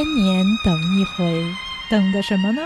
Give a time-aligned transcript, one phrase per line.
[0.00, 1.44] 千年等一回，
[1.90, 2.62] 等的什么呢？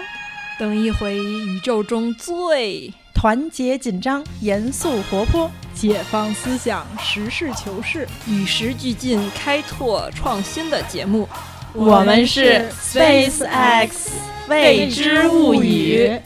[0.57, 11.29] 等一回宇宙中最团结紧张、严肃活泼、解放思想、实事求是、与时俱进、开拓创新的节目。
[11.73, 14.13] 我们是 Space X
[14.49, 16.17] 未知物语。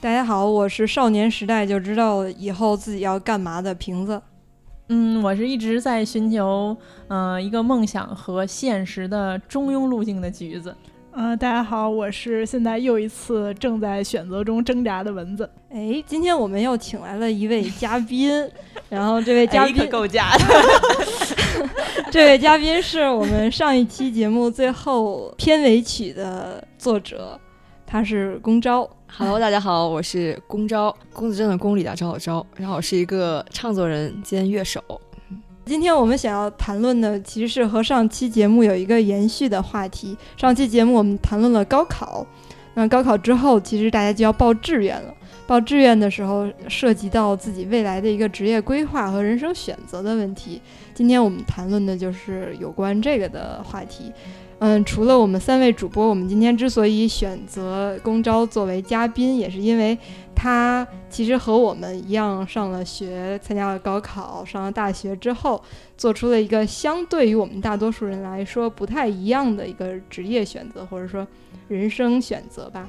[0.00, 4.22] 大家好，我是少年时代就知道以后自己要干嘛的瓶子。
[4.94, 6.76] 嗯，我是一直在寻求
[7.08, 10.76] 嗯一个梦想和现实的中庸路径的橘子。
[11.12, 15.48] 嗯，大家好，我是现在又一次正在选择中挣扎的蚊子。
[15.70, 18.30] 哎，今天我们又请来了一位嘉宾，
[18.90, 20.44] 然后这位嘉宾够假的。
[22.12, 27.40] 这位嘉宾是我们上一期节目最后片尾曲的作者，
[27.86, 28.86] 他是龚昭。
[29.14, 34.82] Hello，大家好，我是龚昭，龚子珍的龚里的昭的昭，然后我是一个唱作人兼乐手。
[35.66, 40.16] 今天我们想要谈论的其实是和上期节目有一个延续的话题。
[40.38, 42.26] 上期节目我们谈论了高考，
[42.72, 45.14] 那高考之后其实大家就要报志愿了。
[45.46, 50.60] 报志愿的时候涉及到自己未来的一个职业规划和人生选择的问题。
[50.94, 54.10] 今天我们谈论的就是有关这个的话题。
[54.64, 59.98] 嗯，除了我们三位主播，我们今天之所以选择龚昭作为嘉宾，也是因为
[60.36, 65.60] 他其实和我们一样上了学，参加了高考，上了大学之后，
[65.96, 71.26] 做出了一个相对于我们大多数人来说不太一样的一个职业选择，或者说
[71.66, 72.88] 人生选择吧，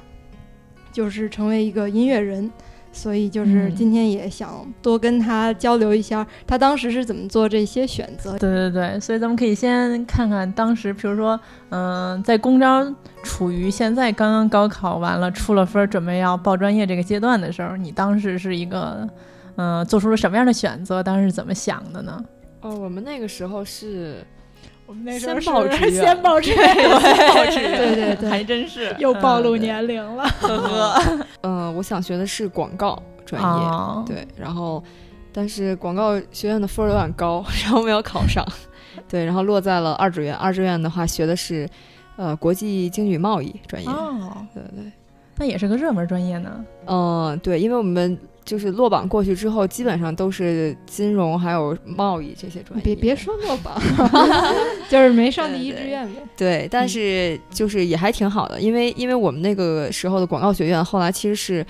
[0.92, 2.48] 就是成为一个音乐人。
[2.94, 8.38] 所以就是今天也想多跟他交流一下，他当时是怎么做这些选择。
[8.38, 11.38] 对对对，所以咱们可以先看看当时，比如说，
[11.70, 12.86] 嗯，在公招
[13.22, 19.06] 处于现在刚刚高考完了，出了分，准备要报专业这个阶段的时候，你当时是一个，
[19.56, 21.02] 嗯，做出了什么样的选择？
[21.02, 22.24] 当时是怎么想的呢？
[22.60, 24.24] 哦，我们那个时候是。
[24.86, 28.94] 我们那时候是 先报志愿，对对对，还真是。
[28.98, 30.24] 又暴露年龄了。
[30.40, 34.82] 呵呵， 嗯，我想学的是广告专业，对，然后
[35.32, 38.46] 但是广告学院的分儿有点高，然后没有考上，
[39.08, 40.34] 对，然后落在了二志愿。
[40.34, 41.68] 二志愿的话学的是
[42.16, 43.88] 呃国际经济贸易专业，
[44.52, 44.92] 对对，
[45.38, 46.64] 那也是个热门专业呢。
[46.86, 48.18] 嗯，对，因为我们。
[48.44, 52.84] 就是落榜过去之后，基本上都是金融还有贸易这些专业。
[52.84, 53.80] 别别说落榜，
[54.90, 56.20] 就是没上第一志愿呗。
[56.36, 61.66] 对，但是就是也还挺好的，因为因为我们那个时候的广告学院后来其实是，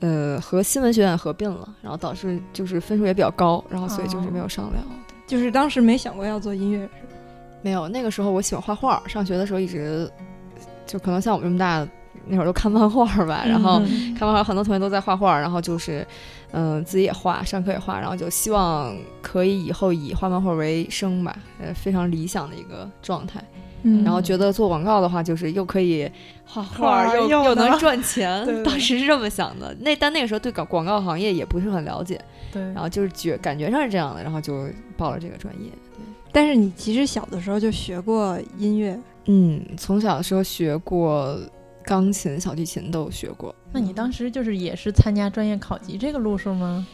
[0.00, 4.84] 呃，和新闻学院合并了，然后导致就是分数也比较高，然后所以就是没有上了。
[5.24, 6.90] 就是当时没想过要做音乐，是
[7.62, 10.10] 没有，那个时候我喜欢画画，上学的时候一直
[10.84, 11.88] 就可能像我们这么大。
[12.26, 13.78] 那会儿都看漫画吧，然后
[14.16, 16.06] 看漫画，很多同学都在画画，然后就是，
[16.52, 23.42] 嗯，自己也画，上课也画，然后就希望可以以后以画漫画为生吧，呃，非常理想的一个状态。
[23.82, 26.08] 嗯，然后觉得做广告的话，就是又可以
[26.44, 29.74] 画画，又又能赚钱，当时是这么想的。
[29.80, 32.20] 那但那个时候对搞广告行业也不是很了解，
[32.52, 35.68] 对，然后就是觉感觉上是这样的，然后就报了这个专业。
[35.96, 41.36] 对，但是你其实小的时候就学过音乐，嗯，从小的时候学过。
[41.84, 43.54] 钢琴、小提琴都学过。
[43.72, 46.86] 那你当时就是也是参加专业考级这个路数吗？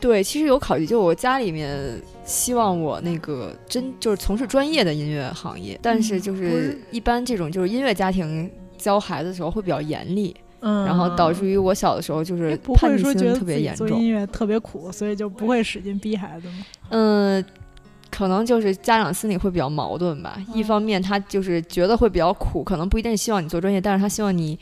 [0.00, 16.66] 对，其实有考级，就我家里面希望我那个真就是从事专业的音乐行业，但是就是一般这种就是音乐家庭教孩子的时候会比较严厉，嗯，然后导致于我小的时候就是叛逆心特别严重，做音乐特别苦，所以就不会使劲逼孩子吗？
[16.90, 17.44] 嗯。
[18.14, 20.40] 可能就是家长心里会比较矛盾吧。
[20.54, 24.56] 一方面，他就是觉得会比较苦，可能不一定希望你做专业，但是他希望你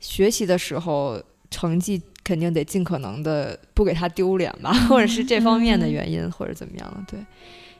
[0.00, 1.18] 学习的时候
[1.50, 7.02] 成绩肯定得尽可能的不给他丢脸吧，或者是这方面的原因，或者怎么样的。
[7.10, 7.24] 对。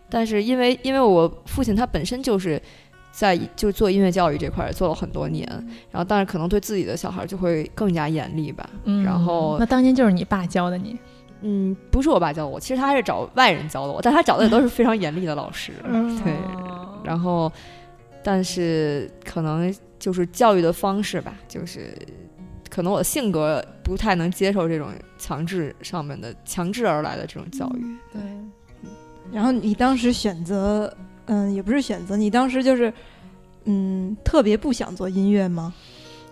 [0.09, 2.61] 但是因为因为我父亲他本身就是
[3.13, 5.47] 在就做音乐教育这块做了很多年，
[5.91, 8.67] 然后但是可能对自己的小孩就会更加严厉吧。
[8.85, 9.05] 嗯。
[9.05, 10.97] 然后那当年就是你爸教的你。
[11.43, 15.73] 嗯，不是我爸教我，其实他还是找外人教的我，但他找的也都是非常严厉的老师。
[16.23, 16.37] 对，
[17.03, 17.51] 然后，
[18.23, 21.95] 但是可能就是教育的方式吧，就是
[22.69, 24.89] 可能我的性格不太能接受这种
[25.19, 27.85] 强制上面的强制而来的这种教育。
[28.13, 28.21] 对，
[29.33, 30.93] 然后你当时选择，
[31.27, 32.93] 嗯，也不是选择，你当时就是，
[33.65, 35.73] 嗯，特别不想做音乐吗？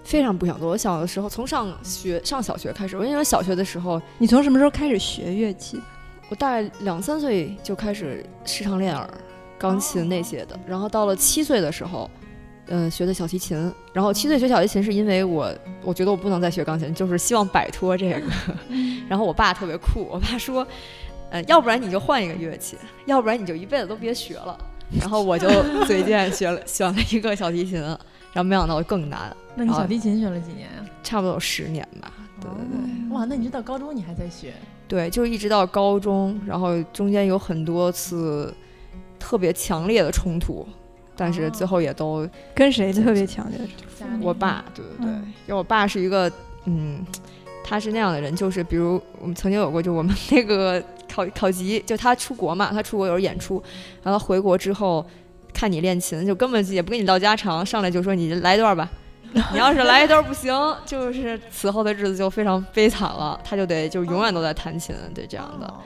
[0.09, 0.71] 非常不想做。
[0.71, 5.79] 我小的时候，从上学上小学开始，我因为小学的时候，你从什么时候开始学乐器？
[6.31, 9.07] 我大概两三岁就开始视唱练耳、
[9.59, 10.59] 钢琴那些的。
[10.67, 12.11] 然后到了七岁的时候，
[12.69, 13.71] 嗯，学的小提琴。
[13.93, 18.23] 然后七岁学小提琴是因为我，我觉得我不能再学钢琴，就是希望摆脱这个。
[19.11, 20.67] 然后我爸特别酷，我爸说，
[21.31, 24.59] 呃，要不然你就换一个乐器，要不然你就一辈子都别学了。
[24.99, 25.47] 然后我就
[25.85, 32.13] 随便学了选了一个小提琴，然后没想到更难，那你小提琴学了几年啊、差不多有十年吧。
[32.41, 32.79] 对对对。
[33.11, 34.53] 哦哇，那你这到高中你还在学？
[34.87, 38.55] 对，就是一直到高中，然后中间有很多次
[39.19, 40.67] 特别强烈的冲突，
[41.17, 43.67] 但是最后也都跟谁特别强烈的？
[43.99, 46.31] 冲突我爸，对对对，嗯因为我爸是一个，
[46.67, 47.05] 嗯，
[47.65, 50.81] 他是那样的人，就是比如我们曾经有过，就我们那个
[51.11, 53.61] 考考级，就他出国嘛，他出国有时候演出，
[54.03, 55.05] 然后回国之后
[55.53, 58.89] 看你练琴，就根本也不跟你唠家常，上来就说你来一段吧。
[59.53, 60.55] 你要是来一段不行，
[60.85, 65.67] 就是此后的日子就非常悲惨了，他就得就永远都在弹琴，对这样的。
[65.67, 65.81] 哦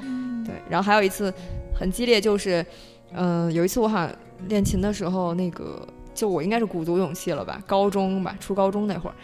[0.45, 1.33] 对，然后还有一次
[1.73, 2.67] 很激烈，就是，
[3.13, 4.11] 嗯、有一次我好像
[4.49, 9.15] 练琴的时候，那个就我应该是鼓足勇气了吧，高中吧，初高中那会儿，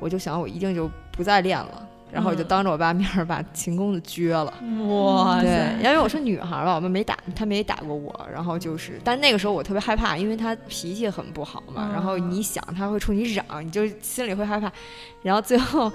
[0.00, 4.52] 我就想我一定就不再练了，然后我就嗯当着我爸面儿把秦公子撅了。
[4.88, 14.70] 哇塞，，因为我是女孩儿吧，我们没打，他没打过我，然后就是，但那个时候我特别害怕，因为他脾气很不好嘛，然后嗯你想他会冲你嚷，你就心里会害怕，
[15.22, 15.90] 然后最后。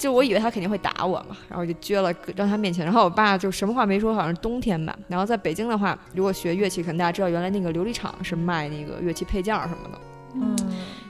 [0.00, 4.96] 就我以为他肯定会打我嘛，然后就撅了让他面前，然后我爸就什么话没说，好像是冬天吧。
[5.08, 9.98] 然后在北京的话，如果学乐器，可能大家知道原来那个琉璃厂是卖那个乐器配件儿什么的，
[10.34, 10.56] 嗯，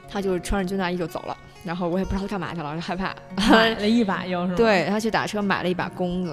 [0.08, 1.36] 他就穿着军大衣就走了，
[1.68, 3.14] 然后我也不知道他干嘛去了，就害怕。
[3.50, 4.54] 买 了一把又是吗？
[4.56, 6.30] 对他去打车买了一把弓子，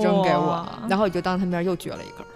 [0.00, 2.30] 扔给我，然后我就当他面又撅了一根儿，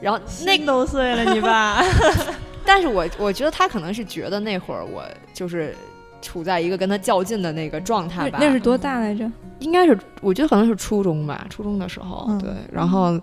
[0.00, 1.82] 然后那个都碎了，你爸。
[2.64, 5.02] 但是我我觉得他可能是觉得那会儿我
[5.34, 5.74] 就是
[6.22, 9.28] 处在一个跟他较劲的那个状态吧，那那是多大来着？
[9.58, 13.20] 应该是我觉得可能是初中吧，初中的时候，嗯对，然后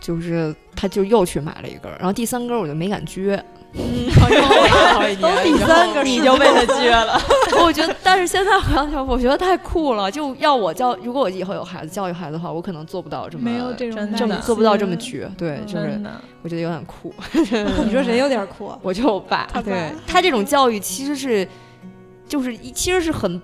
[0.00, 3.40] 就是他就又去买了一根儿，然后第三根儿我就没敢撅。
[3.72, 4.10] 嗯，
[5.44, 7.20] 第三个你就被他撅了，
[7.62, 10.10] 我觉得，但是现在回想起来，我觉得太酷了。
[10.10, 14.08] 就要我教，如果我以后有孩子，教育孩子的话，我可能做不到这么没有这种
[14.42, 16.00] 做不到这么绝，对，就是。
[16.42, 17.12] 我觉得有点酷。
[17.84, 18.78] 你说谁有点酷啊？
[18.82, 21.46] 我就我爸，对他这种教育其实是，
[22.26, 23.40] 就是一其实是很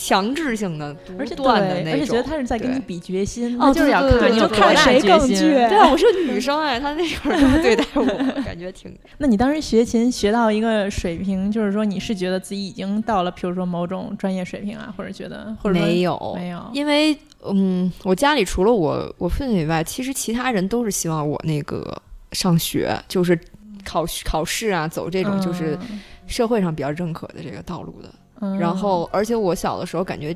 [0.00, 2.22] 强制性的、独而且断的那种而且觉得。
[2.22, 8.04] 他是在跟你比决心，哦就是要看就看谁更心倔对啊，我是个女生哎，他那会儿这么对待我，
[8.44, 21.96] 感觉挺那你当时学琴学到一个水平，就是说你是觉得自己已经到了，比如说某种专业水平啊，或者觉得或者说没有没有，因为嗯，我家里除了我我父亲以外，其实其他人都是希望我那个
[22.32, 23.38] 上学，就是
[23.84, 25.78] 考考试啊，走这种就是
[26.26, 28.08] 社会上比较认可的这个道路的。
[28.08, 28.12] 嗯，
[28.58, 30.34] 然后，而且我小的时候感觉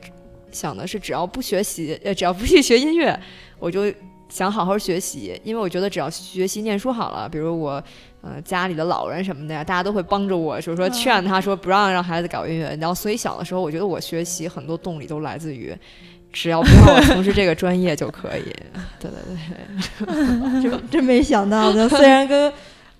[0.51, 3.19] 想的是，只要不学习， 呃，只要不去学音乐，
[3.59, 3.93] 我就
[4.29, 7.83] 想好好学习，因为我觉得只要学习念书好了，比如我，
[8.21, 12.77] 呃，家里的老人什么的呀，大家都会帮着我，就是说劝他说不让让孩子搞音乐。
[12.81, 15.77] 然后，所以小的时候，我觉得我学习很多动力都来自于。
[16.35, 18.45] 只要不让我从事这个专业就可以，
[18.99, 22.51] 对对对，真真没想到的，虽然跟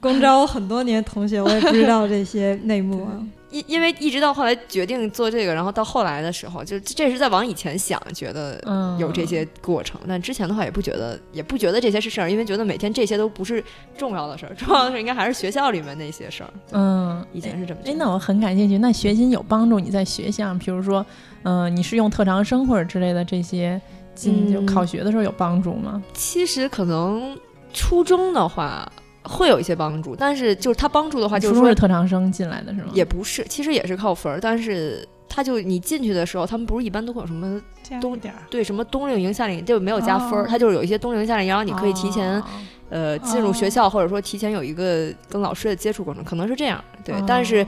[0.03, 3.13] 公招很多年同学，我也不知道这些内幕啊。
[3.53, 8.59] 因因为一直到后来决定做这个，然后到后来的时候，就这是在往以前想，觉得
[8.99, 13.63] 有这些过程，但之前的话也不觉得，也不觉得这些是事儿，因为觉得每天这些都不是
[13.97, 16.51] 重要的事儿，重要的事儿应该还是学校里面那些事儿。
[16.73, 18.79] 嗯，以前是这么哎，那我很感兴趣。
[18.79, 21.05] 那学琴有帮助你在学校，比如说，
[21.43, 23.79] 嗯、你是用特长生或者之类的这些
[24.15, 26.03] 进就考学的时候有帮助吗？
[26.15, 27.39] 其实可能
[27.75, 28.91] 初中的话
[29.25, 32.89] 会有一些帮助，但是就是他帮助的话，就是说是特长生进来的是吗？
[32.93, 37.61] 也不是，其实也是靠分儿，但是他就你进去的时候，他们不是一般都会有什么
[38.01, 38.19] 冬
[38.51, 42.41] 对什么冬令营、夏令营，就没有加分儿，哦他就是有一些冬令营、夏令营，然后你可以提前。
[42.41, 42.45] 哦
[42.93, 46.85] 呃，进入学校，或者说提前有一个跟老师的接触过程，可能是这样。
[47.03, 47.67] 对，但是哦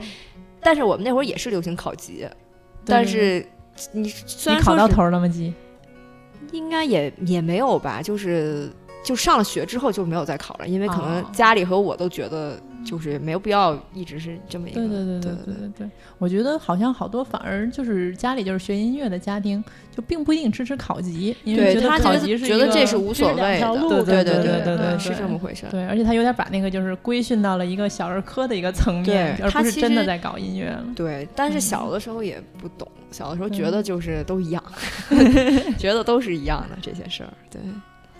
[0.61, 2.27] 但是我们那会儿也是流行考级，
[2.85, 3.43] 但是
[3.91, 5.27] 你虽然考到头了吗？
[5.27, 5.51] 级？
[6.51, 8.69] 应该也也没有吧，就是
[9.05, 14.81] 就上了学之后就没有再考了，因为可能哦家里和我都觉得就是没有必要一直是这么一个。
[14.81, 19.63] 对对对对对对对，我觉得好像好多反而就是家里就是学音乐的家庭，
[19.95, 23.75] 就并不一定支持考级，因为他觉得考觉得这是无所谓的。
[23.87, 25.67] 对对对对对对是这么回事。
[25.69, 30.83] 对，而且他有点把那个就是规训到了一个小儿科的一个层面，而不是真的在搞音乐了。
[30.95, 34.63] 对，但是嗯小的时候也不懂，小的时候觉得就是都一样
[35.77, 37.29] 觉得都是一样的这些事儿。
[37.51, 37.61] 对，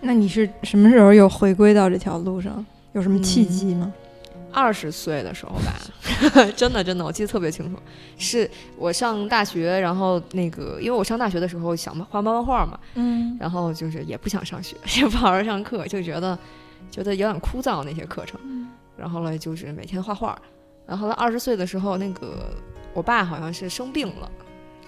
[0.00, 2.64] 那你是什么时候又回归到这条路上？
[2.92, 3.92] 有什么契机吗？
[4.52, 5.76] 二十岁的时候吧，
[6.56, 7.78] 真的真的，我记得特别清楚，
[8.16, 13.36] 是我上大学，然后那个，因为我上大学的时候想画漫画嘛，嗯。
[13.38, 16.38] 然后就是也不想上学， 也不好好上课，就觉得
[16.90, 18.40] 觉得有点枯燥那些课程，
[18.96, 20.38] 然后呢就是每天画画，
[20.86, 22.50] 然后后来二十岁的时候，那个
[22.94, 24.30] 我爸好像是生病了，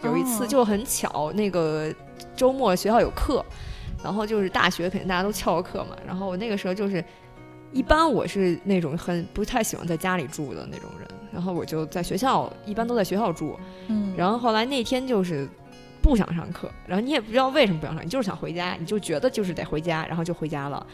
[0.02, 0.46] 有一次哦。
[0.46, 1.92] 就很巧，那个
[2.34, 3.44] 周末学校有课，
[4.02, 7.04] 然后就是大学肯定大家都翘课嘛，然后我那个时候就是
[7.72, 13.58] 一般我是那种很不太喜欢在家里住的那种人，然后我就在学校，一般都在学校住。
[13.88, 15.48] 嗯，然后后来那天就是
[16.00, 20.86] 不想上课，然后你也不知道为什么不想上，你就是想回家，你就觉得就是得回家，然后就回家了。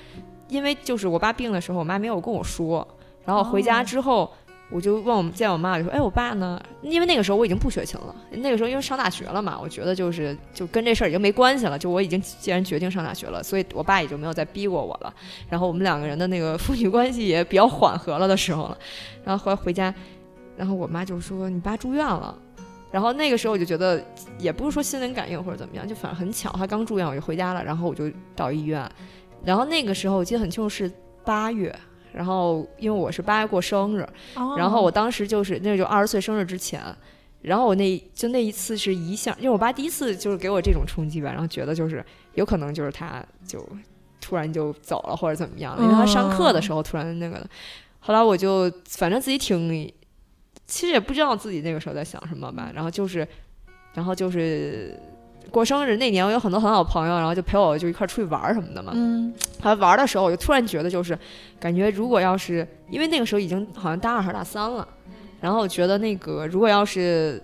[0.49, 2.87] 因为就是我爸病的时候，我妈没有跟我说，
[3.25, 4.33] 然后回家之后。
[4.71, 6.61] 我就问我见我妈，就说：“哎，我爸呢？
[6.83, 11.79] 因为那个时候我已经不学琴了，那个时候因为上大学了嘛，我觉得就是就跟这事儿已经没关系了。
[11.79, 15.15] 就我已经既然决定上大学了，所以我爸也就没有再逼过我了。
[15.49, 18.79] 然后我们两个人的那个父女关系也比较缓和了的时候了。
[19.23, 19.95] 然后后来回家，
[20.57, 22.37] 然后我妈就说：你爸住院了。
[22.91, 24.03] 然后那个时候我就觉得
[24.39, 27.63] 也不是说心灵感应或者怎么样，就反正很巧，他刚住院我就回家了。
[27.63, 28.91] 然后我就到医院，
[29.45, 30.91] 然后那个时候我记得很清楚是
[31.25, 31.73] 八月。”
[32.15, 34.09] 然后，因为我是八月过生日，
[34.57, 36.81] 然后我当时就是那就二十岁生日之前，
[37.43, 42.05] 然后我那就那一次是一下，因为我爸第一次就是给我这种冲击吧，然后觉得就是
[42.35, 43.67] 有可能就是他就
[44.21, 47.45] 突然就走了或者怎么样，因为他上课的时候突然那个，
[47.99, 49.93] 后来我就反正自己挺，
[50.67, 53.27] 其实也不知道自己那个时候在想什么吧，然后就是，
[53.95, 54.99] 然后就是。
[55.51, 58.93] 过生日那年，我有很多很好的朋友，然后就陪我就一块出去玩什么的嘛。
[58.95, 59.33] 嗯，
[59.63, 61.17] 后来玩的时候，我就突然觉得，就是
[61.61, 64.87] 感觉如果要是因为那个时候已经好像大二还是大三了，
[65.41, 67.43] 然后我觉得那个如果要是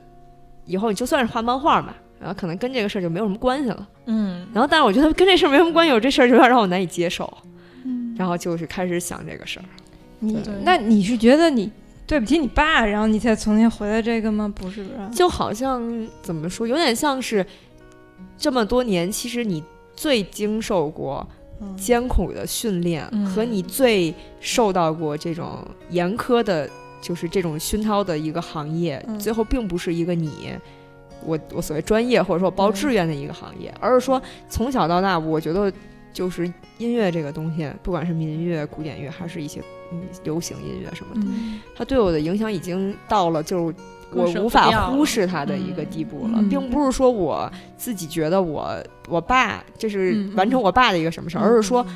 [0.66, 3.88] 以后你就算是画漫画嘛，然后可能跟这个事儿就没有什么关系了。
[4.06, 7.32] 嗯，然后但是我觉得跟这事儿没什么关系，我这事儿有点让我难以接受。
[7.84, 9.64] 嗯，然后就是开始想这个事儿。
[10.18, 11.70] 你那你是觉得你
[12.06, 14.52] 对不起你爸，然后你才重新回来这个吗？
[14.54, 17.46] 不是，就好像怎么说，有点像是。
[18.40, 19.62] 这么多年，其实你
[19.94, 21.28] 最经受过
[21.76, 25.58] 艰苦的训练，和你最受到过这种
[25.90, 26.68] 严苛的，
[27.02, 30.54] 就是这种熏陶的一个行业，最后并不是一个你，
[31.22, 35.70] 我我所谓专业或者说报志愿的一个行业，而是说从小到大，我觉得
[36.14, 39.60] 就是音乐这个东西，不管是民乐、古典乐，还是一些
[39.92, 41.30] 嗯流行音乐什么的，
[41.76, 43.70] 它对我的影响已经到了就。
[44.12, 48.76] 我无法忽视他的一个地步了，并不是说我自己觉得我
[49.08, 51.86] 我爸这是完成我爸的一个什么事儿，而是说，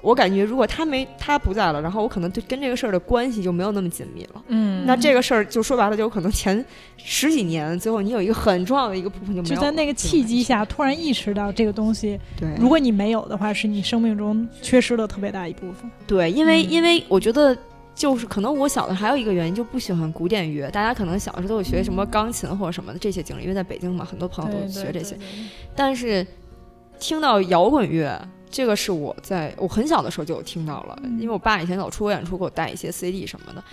[0.00, 4.42] 我感觉如果他没他不在了，然后我可能对跟这个事儿的关系就没有那么紧密了。
[4.48, 6.64] 嗯，那这个事儿就说白了，就有可能前
[6.96, 9.54] 十几年最后你有一个很重要的一个部分就没有。
[9.56, 15.90] 就在那个契机下突然意识到这个东西，对，如果你没有的话，是你生命中缺失了特别大一部分。
[16.06, 17.56] 对，因为因为我觉得。
[17.96, 25.18] 就是可能我小的还有一个原因就不喜欢古典乐，大家可能小时候都有学什么钢琴或者什么的这些经历，因为在北京嘛，很多朋友都学这些。
[25.74, 26.24] 但是
[27.00, 33.64] 听到摇滚乐，这个是我在我很小的时候就有听到了，因为我爸以前老出国演出，给我带一些 CD 什么的。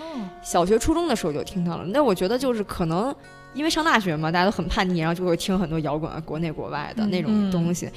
[0.41, 1.83] 小学初中的时候就听到了。
[1.87, 3.13] 那我觉得就是可能
[3.53, 7.89] 因为上大学嘛，大家都很叛逆，然后就会听很多摇滚，国内国外的那种东西。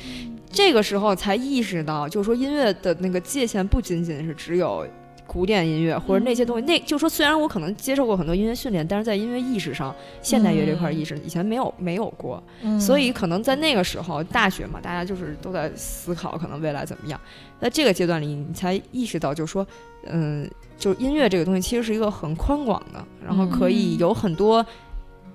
[0.51, 4.85] 这个时候才意识到，就是说音乐的那个界限不仅仅是只有。
[5.27, 12.43] 古典音乐或者那些东西，那就说虽然我可能接受过很多音乐训练，但是在音乐意识上，现代乐这块意识以前没有没有过，
[12.81, 17.21] 所以可能在那个时候大学嘛，大家就是都在思考可能未来怎么样，
[17.61, 19.67] 在这个阶段里，你才意识到就是说，
[20.07, 24.65] 嗯，就是音乐这个东西其实是一个很宽广的，然后可以有很多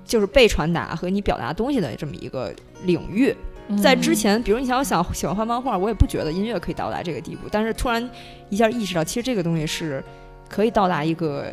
[0.06, 2.54] 就是被传达和你表达东西的这么一个
[2.86, 3.36] 领域。
[3.78, 7.48] 在之前，比如你想我想喜欢画漫画，我也不觉得音乐可以到达这个地步。
[7.52, 8.10] 但是突然
[8.50, 10.04] 一下意识到，其实这个东西是
[10.50, 11.52] 可以到达一个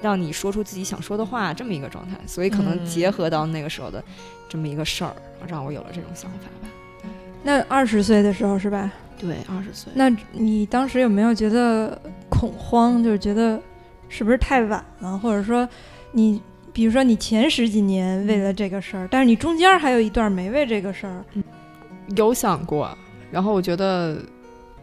[0.00, 2.16] 让你说出自己想说的话这么一个状态。
[2.26, 4.02] 所以可能结合到那个时候的
[4.48, 5.14] 这么一个事儿，
[5.46, 6.68] 让我有了这种想法吧。
[7.42, 8.90] 那二十岁的时候是吧？
[9.18, 9.92] 对，二十岁。
[9.94, 13.02] 那你当时有没有觉得恐慌？
[13.02, 13.60] 就是觉得
[14.08, 15.68] 是不是太晚了，或者说
[16.12, 16.40] 你？
[16.78, 21.24] 比如说，你前十几年为了这个事儿，但是你中间还有一段没为这个事儿，
[22.14, 22.96] 有想过。
[23.32, 24.16] 然后我觉得，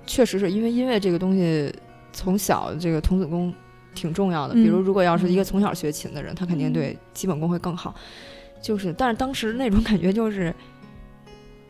[0.05, 1.73] 确实是因为因为这个东西，
[2.11, 3.53] 从小这个童子功
[3.93, 4.53] 挺重要的。
[4.55, 7.95] 比如，如果要是一个从小学琴的人，他肯定对基本功会更好。
[8.61, 10.53] 就是，但是当时那种感觉就是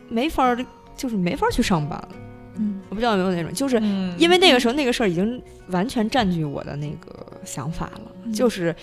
[0.10, 0.66] 没法儿，
[0.98, 2.10] 就是没法儿去上班了。
[2.56, 3.76] 嗯，我不知道有没有那种，就是
[4.18, 8.76] 因为那个时候那个事儿已经完全占据我的那个想法了，就是。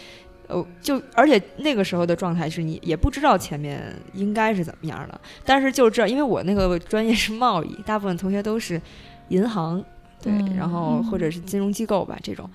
[0.52, 8.80] 呃，就而且那个时候的状态是你也不知道前面应该是怎么样的，但是就这，因为我那个专业是贸易，大部分同学都是
[9.28, 9.82] 银行，
[10.20, 12.48] 对，然后或者是金融机构吧，这种，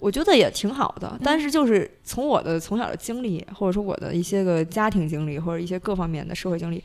[0.00, 1.18] 我觉得也挺好的。
[1.22, 6.82] 但是就是从我的从小的经历，或者说我的一些个家庭经历，或者一些各方面的社会经历，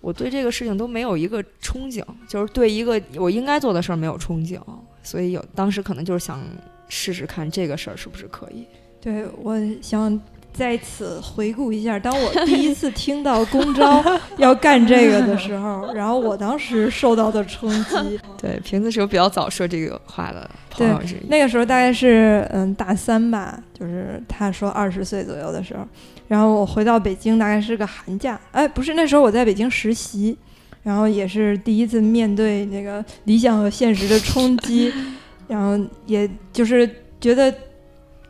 [0.00, 4.60] 我对这个事情都没有一个憧憬，就是对一个我应该做的事儿没有憧憬，
[5.02, 6.40] 所以有当时可能就是想
[6.88, 8.66] 试试看这个事儿是不是可以。
[9.00, 10.20] 对，我想
[10.52, 14.04] 在此回顾一下，当我第一次听到公招
[14.36, 18.20] 要干这个的时候，然后我当时受到的冲击。
[18.36, 21.28] 对，瓶子是有比较早说这个话的朋友之一。
[21.28, 25.86] 那个时候大概是嗯大三吧，就是他说二十岁左右的时候，
[26.28, 30.36] 然后我回到北京大概是个寒假，哎，不是那时候我在北京实习，
[30.82, 34.92] 然后也是第一次面对那个理想和现实的冲击，
[35.48, 36.88] 然后也就是
[37.20, 37.54] 觉得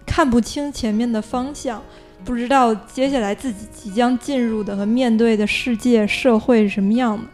[0.07, 1.83] 看不清前面的方向。
[2.23, 7.25] 不知道接下来自己即将进入的和面对的世界社会是什么样的，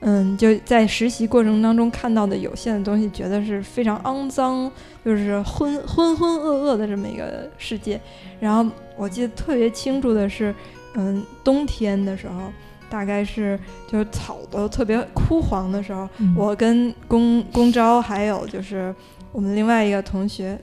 [0.00, 4.68] 嗯，就在实习过程当中看到的有限的东西，觉得是非常肮脏，
[5.04, 8.00] 就是浑浑浑噩噩的这么一个世界。
[8.40, 10.52] 然后我记得特别清楚的是，
[10.94, 12.52] 嗯，冬天的时候，
[12.90, 18.92] 大概是就是草都特别枯黄的时候，我跟龚龚昭还有就是
[19.30, 20.58] 我们另外一个同学，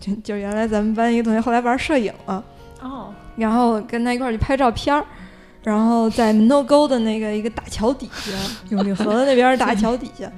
[0.00, 2.42] 就就原来咱们班一个同学，后来玩摄影了。
[2.82, 5.04] 哦，然后跟他一块儿去拍照片儿，
[5.62, 8.32] 然后在门头沟的那个一个大桥底下，
[8.68, 10.30] 永定河那边大桥底下，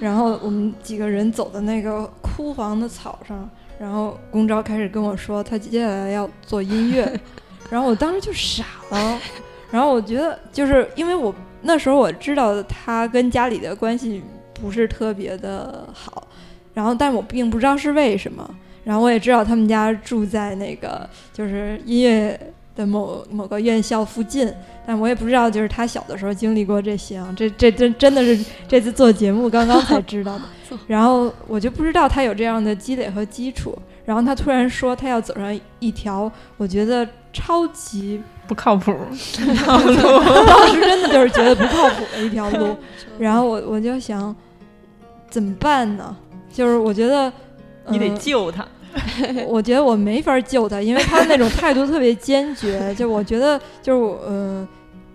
[0.00, 3.48] 然后我们几个人走的那个枯黄的草上，
[3.78, 7.10] 然后龚昭开始跟我说他接下来要做音乐，
[7.70, 9.18] 然后我当时就傻了，
[9.70, 14.22] 然后我觉得就是因为我那时候我知道他跟家里的关系
[14.52, 16.26] 不是特别的好，
[16.74, 18.50] 然后但我并不知道是为什么。
[18.86, 22.38] 然后我也知道他们家住在那个就是音乐
[22.76, 24.48] 的某某个院校附近，
[24.86, 30.44] 但我也不知道就是他小的时候经历过这些啊，这这真真的是这次做节目刚刚才知道的。
[30.86, 33.76] 然后我就不知道他有这样的积累和基础。
[34.04, 39.96] 然后他突然说他要走上一条我觉得超级不靠谱的道路，
[40.46, 42.76] 当时真的就是觉得不靠谱的一条路。
[43.18, 44.32] 然后我我就想
[45.28, 46.16] 怎么办呢？
[46.52, 47.32] 就是我觉得
[47.88, 48.64] 你得救他。
[49.46, 52.94] 我觉得我没法救他，因为他那种态度特别坚决。
[52.96, 54.66] 就我觉得，就是我，嗯，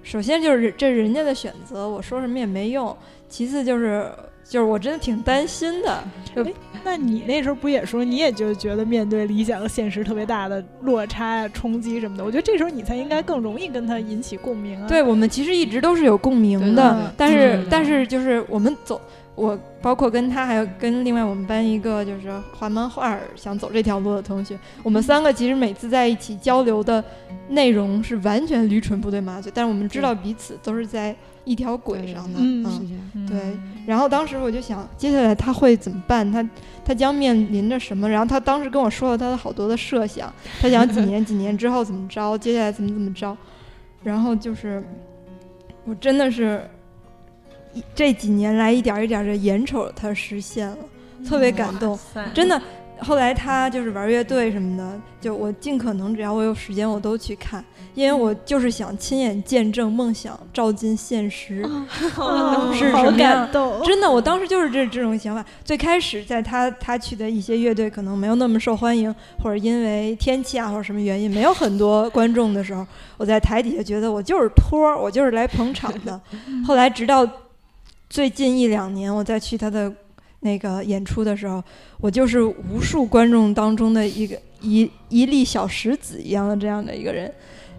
[0.03, 2.95] 首先就是这人家的选择，我说什么也没用。
[3.27, 4.11] 其次就是，
[4.43, 6.03] 就是我真的挺担心的。
[6.35, 12.24] 哎， 那你那时候不也说，你也就觉得面对理想和现实特别大的落差呀、冲击什么的？
[12.25, 14.87] 我觉得这时候你才应该更容易跟他引起共鸣啊。
[14.87, 19.00] 对我们其实一直都是有共鸣的，但是但是就是我们走。
[19.41, 27.03] 我包括跟他，还有跟另外我们班一个就是画漫画想走这条路的同学，我们三个其实每次在一起交流的
[27.49, 32.37] 内容是完全驴唇不对马嘴，但是我们知道彼此都是在一条轨上的。
[32.39, 33.57] 嗯，对。
[33.87, 36.31] 然后当时我就想，接下来他会怎么办？
[36.31, 36.47] 他
[36.85, 38.07] 他将面临着什么？
[38.07, 43.35] 然后他当时跟我说了他的好多的设想，他想几 年几年之后怎么着，接下来怎么怎么着。
[44.03, 44.83] 然后就是
[45.83, 46.63] 我真的是。
[47.96, 50.77] 这几年来，一点一点的眼瞅他实现了，
[51.27, 51.98] 特别感动，
[52.34, 52.62] 真的。
[53.03, 63.50] 后来他就是玩乐队什么的，就我尽可能只要我有时间，我都去看，因为我就是想亲眼见证梦想照进现实 是什么样。
[63.84, 65.44] 真的，我当时就是这这种想法。
[65.66, 72.86] 最开始在他他去的一些乐队可能没有那么受欢迎，或者因为天气啊或者什么原因没有很多观众的时候，
[73.18, 76.22] 我在台底下觉得我就是托儿，我就是来捧场的。
[76.68, 77.27] 后来直到。
[78.11, 79.89] 最近一两年，我再去他的
[80.41, 81.63] 那个演出的时候，
[82.01, 87.33] 我就是无数观众当中的一个一一粒小石子一样的这样的一个人，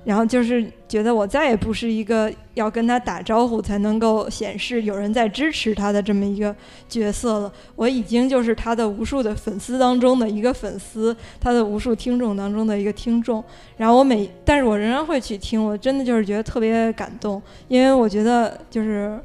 [0.07, 6.57] 然后就是觉得我再也不是一个要跟他打招呼才能够显示有人在支持他的这么一个
[6.89, 13.45] 角色了，我已经就是他的无数的粉丝当中的一个粉丝，他的无数听众当中的一个听众，
[13.77, 19.23] 然后我每，但是我仍然会去听，我真的就是觉得特别感动，因为我觉得就是。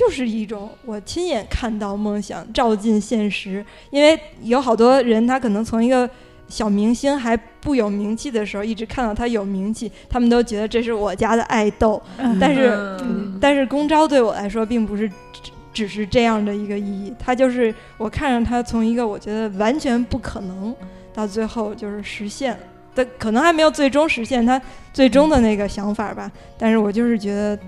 [0.00, 6.08] 就是一种我亲眼看到梦想照进现实，因为有好多人他可能从一个
[6.48, 12.02] 小明星还不有名气的时候，一直看到他有名气，他们都觉得这是我家的爱豆。
[12.40, 12.98] 但是，
[13.38, 20.74] 但是公招对我来说并不是只只是这样的一个意义，他就是我看着他从一个我觉得完全不可能
[21.12, 22.58] 到最后就是实现
[22.94, 24.58] 的，可能还没有最终实现他
[24.94, 26.32] 最终的那个想法吧。
[26.56, 27.58] 但是我就是觉得。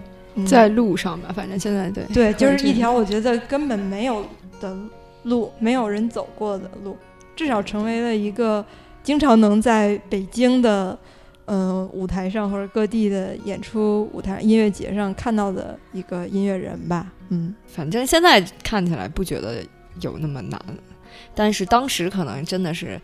[0.46, 4.24] 在路上吧，反正现在对对，就是一条我觉得根本没有
[4.60, 4.76] 的
[5.24, 6.96] 路，没有人走过的路，
[7.36, 8.64] 至少成为了一个
[9.02, 10.98] 经常能在北京的
[11.44, 17.12] 呃舞台上或者各地的演出舞台音乐节上看到的一个音乐人吧。
[17.28, 19.62] 嗯，反正现在看起来不觉得
[20.00, 20.60] 有那么难，
[21.34, 23.00] 但是当时可能真的是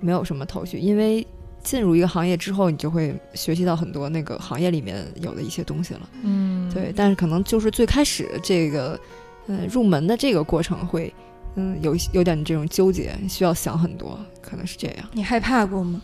[0.00, 1.26] 没有什么头绪，因为。
[1.62, 6.08] 进入一个行业之后，你就会学习到很多那个行业里面有的一些东西了。
[6.22, 6.92] 嗯，对。
[6.94, 8.98] 但是可能就是最开始这个，
[9.46, 11.14] 呃，入门的这个过程会，
[11.54, 15.08] 嗯，有有点这种纠结，需要想很多，可能是这样。
[15.12, 16.02] 你害怕过吗？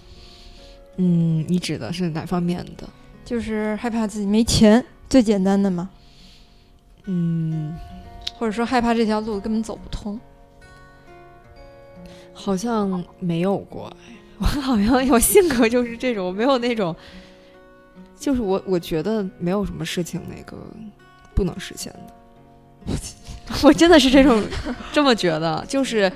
[0.97, 2.89] 嗯，你指的是哪方面的？
[3.25, 5.91] 就是害怕自己没钱，最简单的嘛，
[7.05, 7.77] 嗯，
[8.39, 10.19] 或者说害怕这条路根本走不通。
[12.33, 16.95] 好像没有过哎，我好像有性格就是这种，我没有那种，
[18.19, 20.57] 就是我我觉得没有什么事情那个
[21.35, 22.95] 不能实现的，
[23.63, 24.43] 我真的是这种
[24.93, 26.11] 这么觉得，就是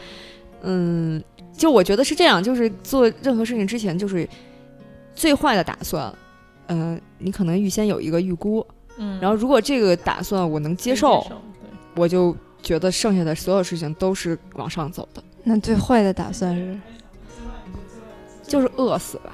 [0.62, 1.22] 嗯，
[1.56, 4.28] 就我觉得是这样，就是做任何事情之前，就是
[5.14, 6.12] 最坏的打算，
[6.68, 8.64] 嗯、你可能预先有一个预估，
[8.98, 11.36] 嗯，然后如果这个打算我能接接受，对
[11.96, 16.78] 我就觉得剩下的所有事情都是往上走的，那最坏的打算是，
[18.42, 19.32] 就是饿死吧。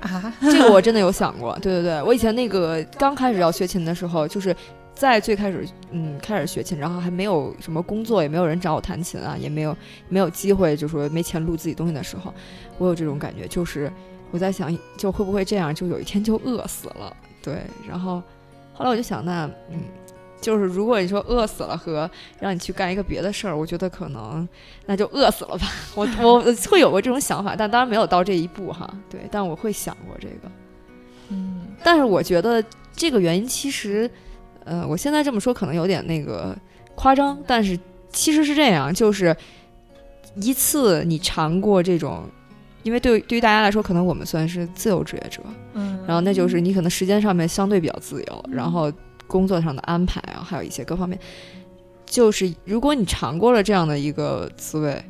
[0.00, 4.56] 啊，这个我真的有想过，对对对，我以前那个刚开始要学琴的时候，就是
[4.94, 9.76] 在最开始嗯开始学琴，然后还没有什么工作，也没有人找我弹琴啊，也没有
[10.08, 12.32] 没有机会，就说没钱录自己东西的时候，
[12.78, 13.92] 我有这种感觉，就是
[14.30, 18.22] 我在想，就会不会这样，就有一天就饿死了，对，然后
[18.72, 19.80] 后来我就想，那嗯。
[20.40, 24.48] 就是如果你说饿死了和让你去干一个别的事儿，我觉得可能
[24.86, 25.66] 那就饿死了吧。
[25.94, 28.88] 我我会有过这种想法，但当然没有到这一步哈。
[29.08, 30.50] 对，但我会想过这个。
[31.28, 34.10] 嗯但是我觉得这个原因其实，
[34.64, 36.56] 呃，我现在这么说可能有点那个
[36.94, 37.78] 夸张，但是
[38.10, 39.34] 其实是这样，就是
[40.36, 42.28] 一次你尝过这种，
[42.82, 45.40] 因为对对于大家来说，可能我们算是自由职业者，
[45.74, 48.92] 嗯，然后那就是你可能时间上面相对比较自由，然后
[49.30, 51.16] 工作上的安排啊，还有一些各方面，
[52.04, 55.02] 就是如果你尝过了这样的一个滋味，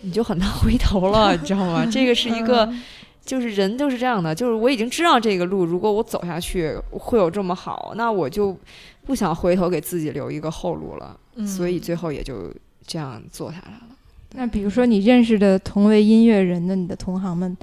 [0.00, 1.86] 你就很难回头了， 你知道吗？
[1.86, 2.64] 这个是一个。
[2.64, 2.82] 嗯
[3.26, 8.56] 就是人就是这样的，就是我已经知道这个路，如果我走下去会有这么好，那我就
[9.04, 12.54] 不想回头给自己留一个后路了，嗯所以最后也就
[12.86, 13.96] 这样做下来了。
[14.36, 17.56] 那比如说你认识的同为音乐人的你的同行们，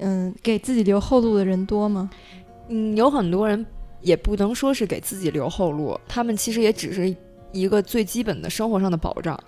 [0.00, 2.10] 嗯，给自己留后路的人多吗？
[2.68, 3.64] 嗯，有很多人
[4.04, 7.12] 也不能说是给自己留后路，他们其实也只是
[7.50, 9.38] 一个最基本的生活上的保障。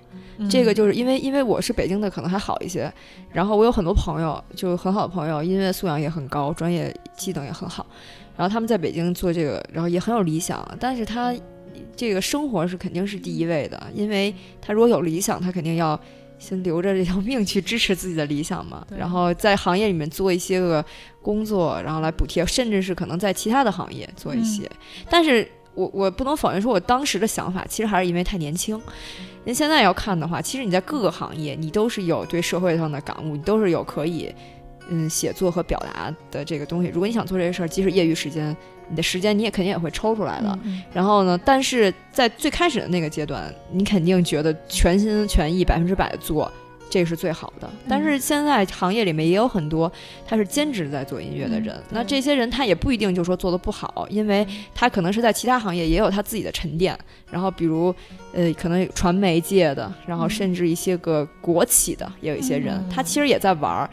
[0.51, 2.93] 这个就是因为因为我是北京的，可能还好一些。
[3.33, 7.87] 然后我有很多朋友，就很好的朋友，音乐素养也很高，专业技能也很好。
[8.37, 11.35] 然后他们在北京做这个，然后也很有理想，但是他
[11.95, 15.99] 这个生活是肯定是第一位的，因为他如果有理想，他肯定要
[16.39, 18.87] 先留着这条命去支持自己的理想嘛。
[18.97, 20.85] 然后在行业里面做一些个
[21.23, 24.71] 工作，然后来补贴，甚至是可能在其他的行业做一些。
[25.09, 28.81] 但是我我不能否认说，我当时的想法其实还是因为太年轻。
[29.45, 34.35] 您现在要看的话，其实你在各个行业，你都是有对社会上的感悟，你都是有可以
[34.89, 36.89] 嗯写作和表达的这个东西。
[36.89, 38.57] 如果你想做这些事儿，即使业余时间，
[38.89, 40.59] 你的时间你也肯定也会抽出来的。
[40.65, 46.51] 嗯然后呢，但是在最开始的那个阶段，你肯定觉得全心全意、百分之百的做，
[46.89, 47.69] 这是最好的。
[47.89, 49.91] 但是现在行业里面也有很多
[50.27, 56.97] 他是兼职在做音乐的人，那这些人他也不一定就说做的不好，因为他可能是在其他行业也有他自己的沉淀。
[57.31, 57.95] 然后比如
[58.33, 63.91] 呃，可能有传媒界的，然后甚至一些个国企的，也有一些人，嗯他其实也在玩儿。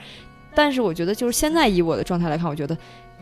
[0.55, 2.77] 但是我觉得，就是现在以我的状态来看，我觉得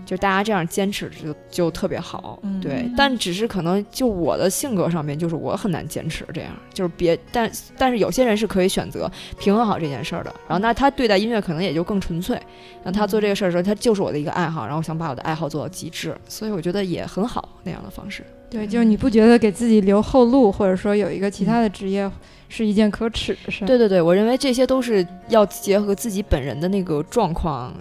[0.05, 2.89] 就大家这样坚持就就特别好，嗯对。
[2.97, 9.09] 但只是可能就我的性格上面，就是我很难坚持这样，就是别，但但是有些人是可以选择
[9.39, 10.33] 平衡好这件事儿的。
[10.47, 12.41] 然后那他对待音乐可能也就更纯粹，
[12.83, 18.23] 那他做这个事儿的时候，他就是我的一个爱好，然后想把我的爱好做到极致，所以我觉得也很好那样的方式。
[18.49, 22.11] 对，就是你不觉得给自己留后路，或者说有一个其他的职业，
[22.49, 23.63] 是一件可耻的事？
[23.65, 27.73] 对对对，我认为这些都是要结合自己本人的那个状况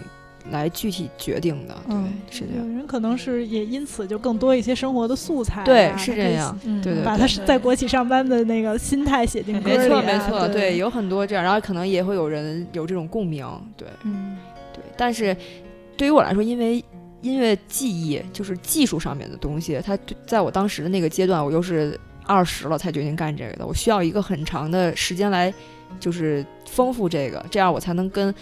[0.50, 1.74] 来具体决定的。
[1.86, 2.66] 对，嗯是这样。
[2.66, 6.58] 有人可能是也因此就更多一些生活的素材啊、对，是这样。
[6.64, 14.36] 嗯对对把他是在国企上班的那个心态写进歌里、啊，没错，没错，对对，有很多这样，然后可能也会有人有这种共鸣，对嗯，
[14.72, 14.82] 对。
[14.96, 15.36] 但是
[15.96, 16.82] 对于我来说，因为
[17.20, 25.52] 音乐技艺就是技术上面的东西，它对在我当时的那个阶段，我又是二十了才决定干这个的，我需要一个很长的时间来
[25.98, 28.34] 就是丰富这个，这样我才能跟。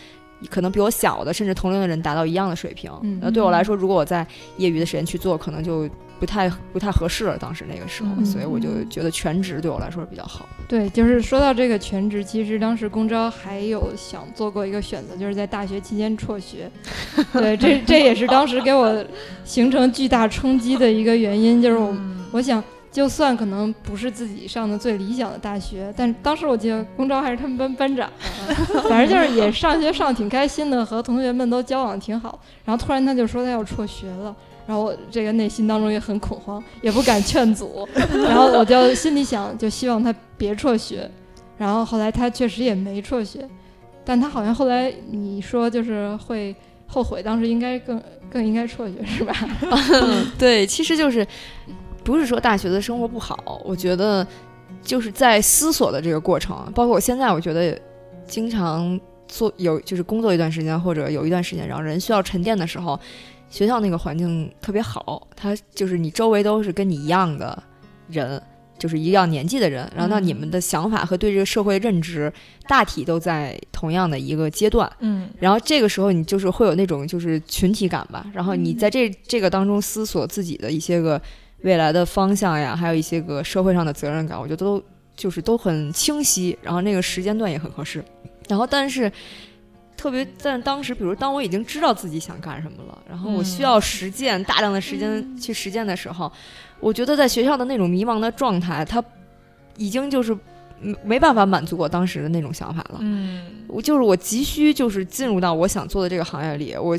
[0.50, 2.90] 可能比我小的，甚至同龄的人达到一样的水平。
[3.02, 5.88] 嗯那对我来说，如果我在业余的时间去做，可能就
[6.20, 7.36] 不太不太合适了。
[7.38, 10.64] 当时那个时候，嗯所以我就觉得全职对我来说是比较好的。
[10.68, 16.70] 对，就是说到这个全职，其实当时公招还有想做过一个选择，就是在大学期间辍学。
[17.32, 19.04] 对，这这也是当时给我
[19.44, 22.62] 形成巨大冲击的一个原因，就是我嗯我想，
[22.98, 28.10] 就算可能不是自己上的最理想的大学，但当时我记得公招还是他们班班长，
[28.90, 32.40] 反正就是也上学上挺开心的，和同学们都交往挺好。
[32.64, 34.34] 然后突然他就说他要辍学了，
[34.66, 41.08] 然后我这个内心当中也很恐慌，也不敢劝阻， 然后我就心里想，就希望他别辍学。
[41.56, 43.48] 然后后来他确实也没辍学，
[44.04, 46.52] 但他好像后来你说就是会
[46.88, 49.32] 后悔当时应该更更应该辍学是吧？
[50.38, 51.26] 对，其实就是
[52.08, 54.26] 不是说大学的生活不好，我觉得
[54.80, 57.78] 就是在思索的这个过程，包括我现在，我觉得
[58.26, 62.98] 经常做有就是工作一段时间或者有一段时间，然后人需要沉淀的时候，
[63.50, 67.62] 学校那个环境特别好，它就是你周围都是跟你一样的
[68.08, 68.42] 人。
[68.78, 72.32] 就是一样年纪的人，然后那你们的想法和对这个社会认知
[72.68, 81.20] 大体都在同样的一个阶段，嗯，然后这个时候你就是会有那种就是群体感吧，然后你在这这个当中思索自己的一些个
[81.62, 84.82] 未来的方向呀，还有一些个社会上的责任感，我觉得都
[85.16, 88.04] 就是都很清晰，然后那个时间段也很合适，
[88.48, 89.10] 然后但是
[89.96, 96.30] 特别在当时，比如当我已经知道自己想干什么了，然后我需要实践大量的时间去实践的时候。
[96.80, 99.02] 我觉得在学校的那种迷茫的状态，他
[99.76, 100.32] 已经就是
[100.80, 102.98] 没没办法满足我当时的那种想法了。
[103.00, 106.96] 嗯，我就是我急需就是进入到我想做的这个行业里，我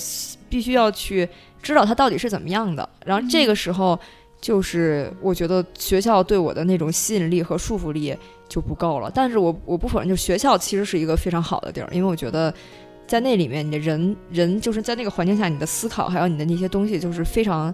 [0.50, 1.26] 必须要去
[1.64, 2.90] 知道它到底是怎么样的。
[3.06, 3.98] 然后这个时候，
[4.42, 8.16] 就是我觉得学校对我的那种吸引力和束缚力
[8.48, 9.12] 就不够了。
[9.14, 12.54] 但是我我不否认，就学校其实是一个非常好的地儿，因为我觉得
[13.08, 17.74] 在那里面，你的人人就是在那个环境下，你的思考还有你的那些东西，就是非常。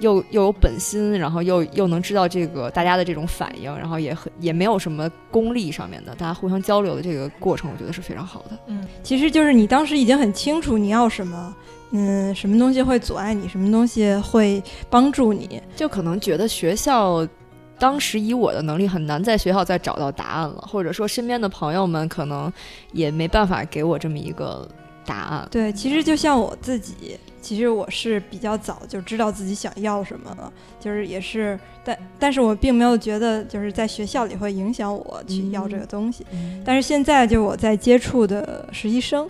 [0.00, 8.58] 又又有本心，然后又又能知道这个大家的这种反应，然后也很也没有什么功利上面的，大家互相交流的这个过程，我觉得是非常好的。
[8.66, 11.56] 嗯，其实就是你当时已经很清楚你要什么，
[11.90, 17.26] 嗯，什么东西会阻碍你，什么东西会帮助你，就可能觉得学校
[17.78, 22.52] 当时以我的能力很难在学校再找到答案了，或者说身边的朋友们可能
[22.92, 24.68] 也没办法给我这么一个
[25.04, 25.48] 答案。
[25.50, 27.18] 对，其实就像我自己。
[27.42, 36.26] 其实我是比较早就知道自己想要什么了，就是也是，但但是我并没有觉得就是在学校里会影响我去要这个东西。
[36.64, 39.28] 但是现在就我在接触的实习生，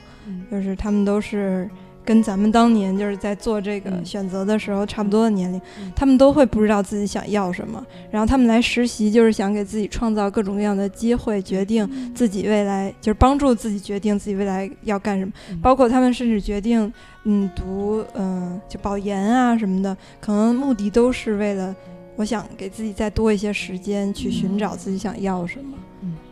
[0.50, 1.68] 就是他们都是。
[2.06, 5.60] 跟咱们当年就是在做这个选择的时候差不多的年龄，
[5.94, 16.90] 他们都会不知道自己想要什么，然后他们来实习就是想给自己创造各种各样的机会，决定自己未来，就是帮助自己决定自己未来要干什么，包括他们甚至决定，
[17.24, 21.74] 嗯，读，嗯，就保研啊什么的，可能目的都是为了，
[22.14, 25.76] 我想给自己再多一些时间去寻找自己想要什么。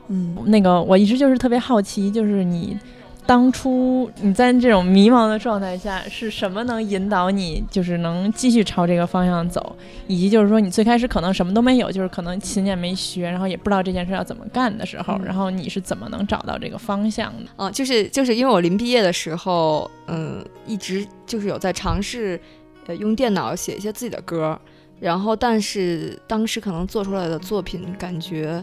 [0.06, 2.78] 嗯，那个我一直就是特别好奇，就是你。
[3.26, 9.74] 当初你在这种迷茫的状态下，是什么能引导你，就是能继续朝这个方向走？
[10.06, 17.50] 以及就是说，你最开始可能什么都没有，就是可能琴也没学，然后也不知道这件事要怎么干的时候，然后你是怎么能找到这个方向的？
[17.56, 22.38] 嗯，就是就是因为我临毕业的时候，嗯，一直就是有在尝试，
[22.86, 24.60] 呃，用电脑写一些自己的歌，
[25.00, 28.62] 然后但是当时可能做出来的作品感觉。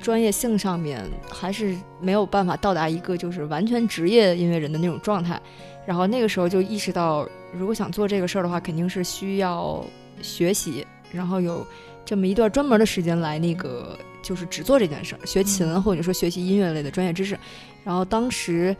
[0.00, 5.40] 专业性上面还是没有办法到达一个就是完全职业音乐人的那种状态，
[5.86, 9.84] 然后那个时候就意识到，如果想做这个事儿的话，肯定是需要
[10.20, 11.66] 学习，然后有
[12.04, 17.38] 这么一段专门的时间来那个就是只做这件事儿，学琴或者说学习音乐类的专业知识。
[17.84, 18.76] 然后当时，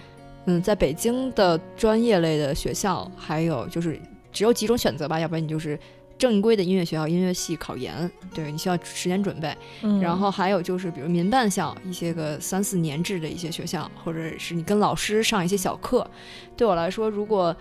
[0.46, 4.00] 嗯，在北京的专业类的学校，还有就是
[4.32, 5.78] 只有几种选择吧，要不然你就是。
[6.16, 9.54] 正规的音乐学校音乐系考研，对你需要时间准备。
[10.00, 16.08] 然后还有就是，比如民办校一些个三四年制的一些学校，或者是你跟老师上一些小课。
[16.56, 17.54] 对我来说，如果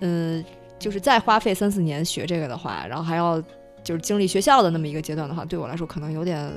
[0.00, 0.44] 嗯，
[0.78, 3.40] 就是再花费三四年学这个的话，然后还要
[3.84, 6.52] 就是经历学校的那么一个阶段的话，对我来说可能有点，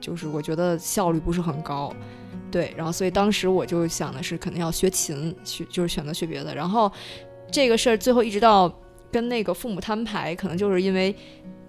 [0.00, 1.94] 就是我觉得效率不是很高。
[2.50, 6.54] 对，然后所以当时我就想的是，可能要学琴，学就是选择学别的。
[6.54, 6.90] 然后
[7.52, 8.74] 这个事儿最后一直到。
[9.10, 11.14] 跟那个父母摊牌，可能就是因为，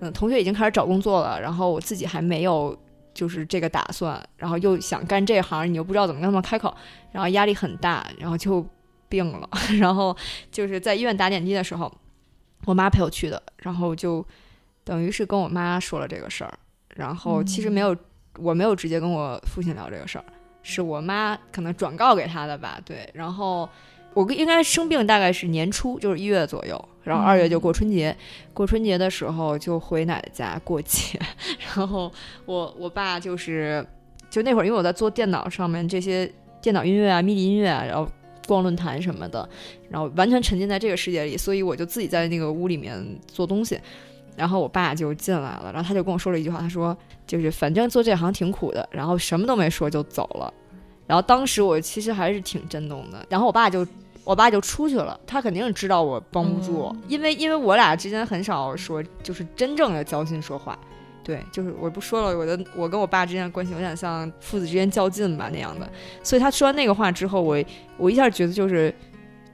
[0.02, 2.78] 嗯，同学已经开始找工作了，然后我自己还没有，
[3.14, 6.76] 就是这个打算，然后又想干这行，你又不知道怎么跟他们开口，
[7.12, 8.66] 然后压力很大，然后就
[9.08, 9.50] 病了，
[9.80, 10.16] 然后
[10.52, 11.92] 就是在医院打点滴的时候，
[12.66, 14.26] 我妈陪我去的，然后就
[14.84, 16.54] 等于是跟我妈说了这个事儿，
[16.96, 17.96] 然后其实没有，
[18.38, 20.26] 我没有直接跟我父亲聊这个事儿，
[20.62, 23.70] 是我妈可能转告给他的吧，对，然后。
[24.16, 28.16] 我应该生病大概是年初，就是一月左右，然后二月就过春节。
[28.54, 31.20] 过春节的时候就回奶奶家过节，
[31.76, 32.12] 然后
[32.46, 33.86] 我我爸就是
[34.30, 38.08] 就那会儿，因为我在做电脑上面这些电脑音乐啊、MIDI 音乐啊，然后
[38.48, 39.48] 逛论坛什么的，
[39.90, 43.80] 然后完全沉浸在这个世界里，所以我就自己在那个屋里面做东西。
[44.36, 50.54] 然后我爸就进来了，然后他就跟我说了一句话，他说就是反正做这行挺苦的，然后什么都没说就走了。
[51.06, 53.86] 然后当时我其实还是挺震动的，然后我爸就，
[54.30, 60.78] 我爸就出去了，他肯定是知道我绷不住，因为因为我俩之间很少说就是真正的交心说话，
[61.24, 67.58] 对，就是我不说了，我的我跟我爸之间的关系有点像父子之间较劲吧那样的，所以他说完那个话之后，我
[67.98, 68.94] 我一下觉得就是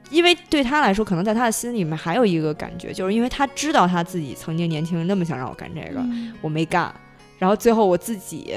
[0.10, 6.06] 因为对他来说，可能在他的心里面还有一个感觉，就是因为他知道他自己曾经年轻人那么想让我干这个，
[6.42, 6.94] 我没干，
[7.40, 8.54] 然后最后我自己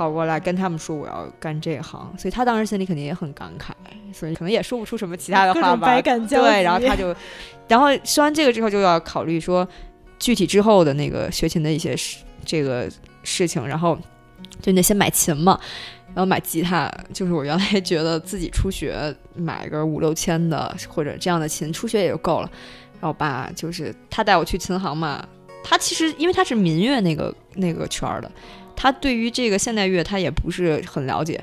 [0.00, 3.72] 跑过来跟他们说我要干这行，所以他当时心里肯定也很感慨，
[4.14, 5.84] 所以可能也说不出什么其他的话吧。
[5.88, 7.14] 百感交对，然后他就，
[7.68, 9.68] 然后说完这个之后就要考虑说
[10.18, 12.90] 具体之后的那个学琴的一些事这个
[13.24, 13.94] 事情，然后
[14.62, 15.60] 就那些买琴嘛。
[16.14, 22.50] 然后买吉他，就是我原来觉得自己初学买个五六千的或者这样的琴，初学也就够了。
[22.94, 25.22] 然后我爸就是他带我去琴行嘛，
[25.62, 28.32] 他其实因为他是民乐那个那个圈儿的，
[28.82, 31.38] 他对于这个现代乐他也不是很了解。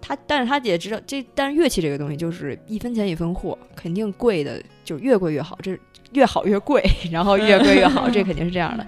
[0.00, 5.76] 他但是他也知道这，但是乐器这个东西就是一分钱一分货，肯定贵的就越贵越好，这
[6.12, 8.86] 越好越贵， 然后越贵越好，这 肯定是这样的。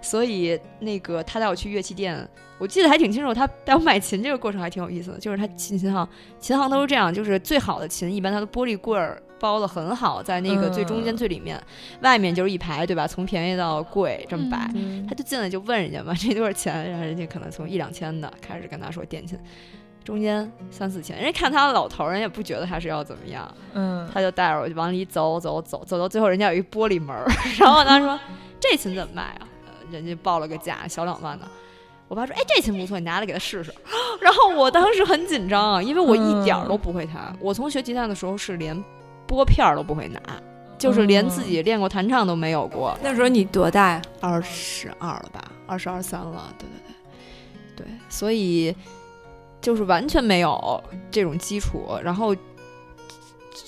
[0.00, 2.28] 所以那个他带我去乐器店。
[2.58, 5.18] 我记得还挺清楚，他带我买琴这个过程还挺有意思的。
[5.18, 6.08] 就是他琴琴行，
[6.38, 11.62] 琴行都是这样，就是最好的琴，一般它的玻璃柜儿包的很好，在那个最中间最里面，
[12.00, 13.06] 外面就是一排，对吧？
[13.06, 14.70] 从便宜到贵这么摆。
[15.08, 16.90] 他就进来就问人家嘛，这多少钱？
[16.90, 19.38] 然后人家可能从一两千的开始跟他说电琴，
[20.04, 21.16] 中间三四千。
[21.16, 27.26] 人家看他老头，人也不觉得他是要怎么样，嗯，他就带着我就往里走走走，走到最后人家有一玻璃门儿，
[27.58, 28.18] 然后他说
[28.58, 29.48] 这琴怎么卖啊？
[29.90, 31.46] 人家报了个价，小两万的。
[32.08, 33.74] 我爸说：“哎，这琴不错，你拿来给他试试。
[34.22, 37.36] ”然后我当时很紧张，因为我一点儿都不会弹。
[37.40, 38.80] 我从学吉他的时候是连
[39.26, 40.20] 拨片都不会拿，
[40.78, 42.96] 就是连自己练过弹唱都没有过。
[43.02, 44.02] 那时候你多大呀？
[44.20, 45.44] 二十二了吧？
[45.66, 46.54] 二十二三了？
[46.58, 48.74] 对对对，对，所以
[49.60, 51.86] 就是完全没有这种基础。
[52.02, 52.34] 然后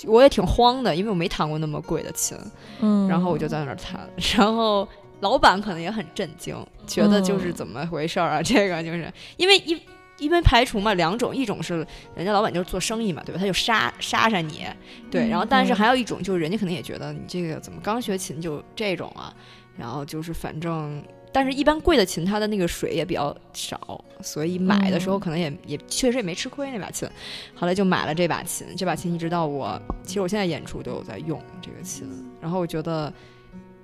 [0.07, 2.37] 我也挺慌的，因为我没弹过那么贵的琴。
[2.81, 4.87] 嗯，然后我就在那儿弹，然后。
[5.21, 8.41] 老板可能也很震惊，觉得就是怎么回事儿啊？
[8.41, 9.77] 这个就是因为一
[10.19, 13.39] 因为排除嘛两种，一种是人家老板就是做生意嘛，对吧？
[13.39, 14.67] 他就杀杀杀你，
[15.11, 15.29] 对。
[15.29, 19.33] 然后但是还有一种就是人家可能也觉得你这个怎么刚学琴就这种啊？
[19.77, 21.03] 然后就是反正，
[21.33, 27.09] 但是一般贵的琴它的那个水也比较少，所以买的时候可能也也确实也没吃亏那把琴。
[27.55, 32.09] 后来就买了这把琴，这把琴一直到我其实我现在演出都有在用这个琴。
[32.41, 33.13] 然后我觉得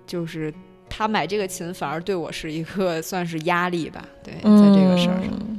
[0.06, 0.52] 就是。
[0.96, 5.53] 他买这个琴反而对我是一个算是压力吧，对，在这个事儿上，对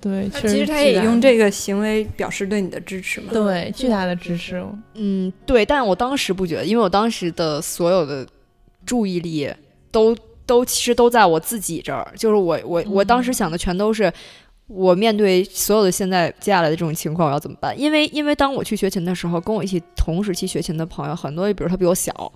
[0.00, 0.28] 对。
[0.30, 4.64] 其实他也用这个行为表示对你的支持嘛，对，巨大的支持。
[4.94, 8.26] 嗯，对，但我当时不觉得，因为我当时的所有的
[8.86, 9.52] 注意力
[9.90, 14.12] 都都其实都在我自己这儿，就是我我我当时想的全都是
[14.66, 17.78] 我面对所有的现在接下来的这种情况我要怎么办？
[17.78, 22.32] 因为因为当我去学琴的时候，跟我一起同时期学琴的朋友很多，比如他比我小。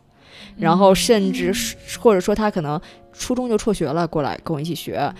[0.56, 2.80] 然后甚至是或者说他可能
[3.14, 5.10] 初中就辍学了，过来跟我一起学，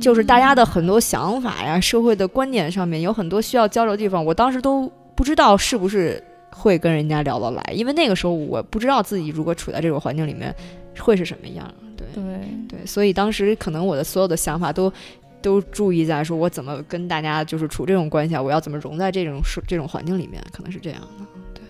[0.00, 10.54] 就是大家的很多想法呀、社会的观点上面有很多需要交流的地方，我当时都不知道是不是会跟人家聊得来，因为那个时候我不知道自己如果处在这种环境里面
[10.98, 11.72] 会是什么样。
[11.96, 14.92] 对对对，所以当时可能我的所有的想法都
[15.40, 21.24] 都注意在说我怎么跟大家就是处这种关系啊，我要怎么融在这种这种环境里面，可能是这样的。
[21.54, 21.62] 对，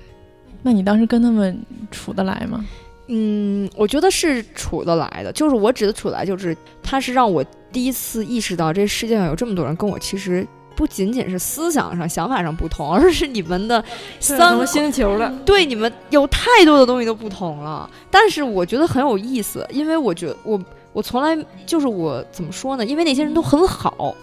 [0.63, 1.59] 那你当时跟他们
[1.91, 2.65] 处得来吗？
[3.07, 13.85] 嗯，我觉得是处得来的，就是我指的处来，就是他是让我第一次意识到这世界上有这么多人跟我其实不仅仅是思想上、想法上不同，而是你们的
[14.21, 17.89] 三个星球的，对你们有太多的东西都不同了。
[18.11, 20.59] 但是我觉得很有意思，因为我觉得我
[20.93, 21.37] 我从来
[21.67, 22.85] 就是我怎么说呢？
[22.85, 24.15] 因为那些人都很好，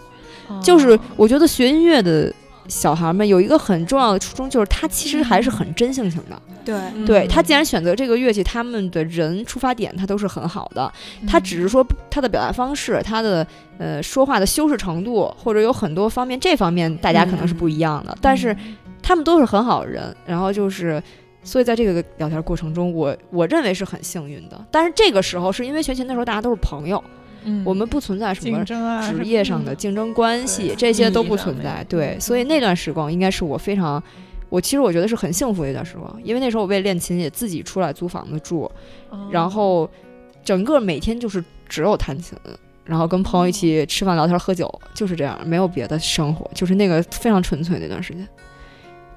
[0.62, 2.32] 就是我觉得学音乐的。
[2.68, 6.40] 小孩们有一个很重要的初衷，就是他其实还是很真性情的。
[6.64, 10.90] 对，对他既然选择这个乐器，他们的人出发点他都是很好的。
[11.26, 13.46] 他只是说他的表达方式，他的
[13.78, 18.16] 呃说话的修饰程度，或者有很多方面，这方面大家可能是不一样的。
[18.20, 18.56] 但是
[19.02, 20.14] 他们都是很好的人。
[20.24, 21.02] 然后就是，
[21.42, 24.64] 所以在这个聊天过程中，我我认为是很幸运的。
[24.70, 27.02] 但是这个时候是因为学琴的时候大家都是朋友。
[27.64, 31.84] 我们不存在什么职业上的竞争关系，这些都不存在。
[31.88, 34.02] 对，所以那段时光应该是我非常，
[34.48, 38.70] 我其实我觉得是很幸福的一段时光，因为那时候我为练琴也自己出来租房子住，
[39.30, 39.88] 然后
[40.44, 42.36] 整个每天就是只有弹琴，
[42.84, 48.28] 然后跟朋友一起吃饭聊天喝酒，就是这样，没有别的生活，就是那个非常纯粹那段时间，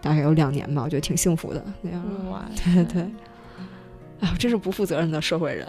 [0.01, 2.01] 大概有两年吧，我觉得挺幸福的那样。
[2.63, 3.05] 对对
[4.19, 4.27] 对。
[4.27, 5.67] 啊，真是不负责任的社会人，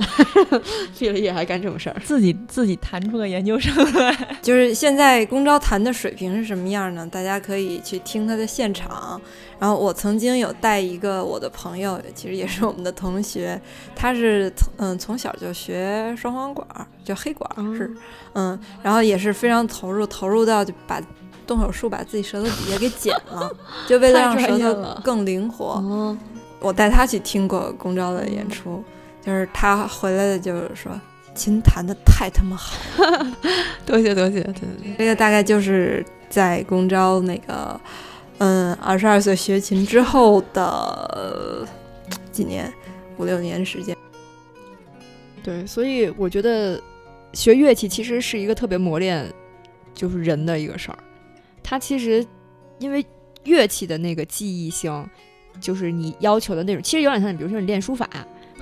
[0.98, 4.16] 毕了业还干这种事儿，自己自己弹出个研究生来。
[4.40, 7.06] 就是现在公招弹的水平是什么样呢？
[7.10, 9.20] 大家可以去听他的现场。
[9.58, 13.60] 然后我曾经有带一个我的朋友，其实也是我们的同学，
[13.94, 16.68] 他是嗯从小就学双簧管，
[17.02, 17.90] 就黑管是，
[18.34, 21.00] 嗯，然后也是非常投入，投入到就把
[21.46, 23.50] 动手术把自己舌头底下给剪了，
[23.88, 26.16] 就为了让舌头更灵活。
[26.66, 28.82] 我带他去听过龚昭的演出，
[29.24, 30.92] 就是他回来的就是说
[31.34, 32.76] 琴弹的太他妈好，
[33.86, 37.80] 多谢多谢，对对对，这个大概就是在公昭那个
[38.38, 41.66] 嗯二十二岁学琴之后的、呃
[42.32, 42.70] 几年
[43.16, 43.96] 五六年时间。
[45.42, 46.78] 对，所以我觉得
[47.32, 49.32] 学乐器其实是一个特别磨练
[49.94, 50.98] 就是人的一个事儿。
[51.62, 52.22] 它其实
[52.78, 53.02] 因为
[53.44, 55.08] 乐器的那个记忆性，
[55.60, 58.08] 就是你要求的那种，其实有点像你，比如说你练书法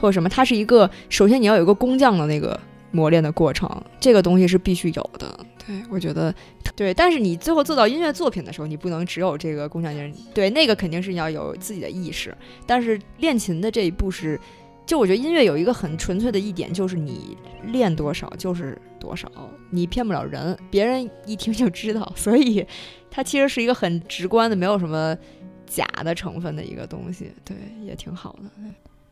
[0.01, 2.59] 或者什么，它是一个首先你要有一个工匠的那个
[2.91, 3.69] 磨练的过程，
[4.01, 5.39] 这个东西是必须有的。
[5.67, 6.35] 对，我觉得
[6.77, 12.37] 对，但是你最后做到音乐作品的时候，你不能只有这个工匠精神，对，那个肯定是你要有自己的意识。
[12.67, 14.39] 但是练琴的这一步是。
[14.87, 17.35] 就我觉得音乐有一个很纯粹的一点，就是你
[17.69, 19.27] 练多少就是多少，
[19.71, 22.63] 你骗不了人，别人一听就知道，所以
[23.11, 25.17] 它其实是一个很直观的，没有什么
[25.75, 28.51] 假的成分的一个东西，对，也挺好的。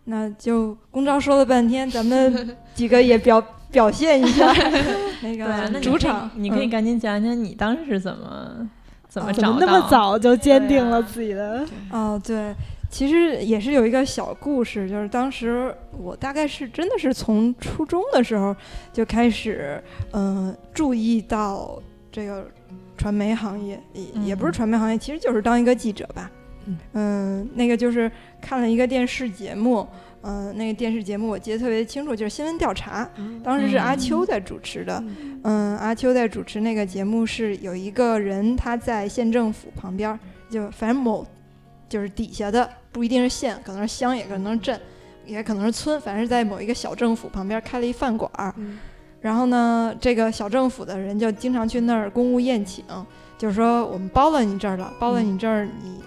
[0.04, 3.40] 那就公章说了半天，咱们 几个也表
[3.70, 4.52] 表现一下
[5.22, 8.68] 那个主场，嗯你可以赶紧讲讲你当时是怎么
[9.08, 11.64] 怎么哦找那么早就坚定了自己的？
[11.90, 12.52] 哦，对，
[12.90, 18.54] 其实也是有一个小故事，就是当时我大概是真的是从初中的时候
[18.92, 19.80] 就开始，
[20.12, 22.44] 嗯、注意到这个
[22.96, 26.28] 传媒行业，也也不是嗯传媒行业，其实就是当一个记者吧。
[26.66, 26.78] 嗯。
[26.92, 28.10] 嗯，那个就是
[28.40, 29.86] 看了一个电视节目，
[30.22, 33.08] 嗯、那个电视节目我记得特别清楚，就是新闻调查，
[33.42, 33.98] 当时是阿嗯。
[33.98, 35.02] 秋在主持的。
[35.44, 41.26] 嗯，阿秋在主持那个节目是有一个人他在县政府旁边儿，就反正某
[41.88, 44.80] 就是底下的不一定是县，可能是乡，也可能是镇，
[45.26, 48.30] 也可能是村，反正是在某一个小政府旁边开了一饭馆。
[48.34, 48.54] 儿。
[48.56, 48.78] 嗯。
[49.20, 52.84] 然后呢，这个小政府的人就经常去那儿公务宴请，
[53.38, 56.00] 就是说我们包了你这儿了，包了你这儿，你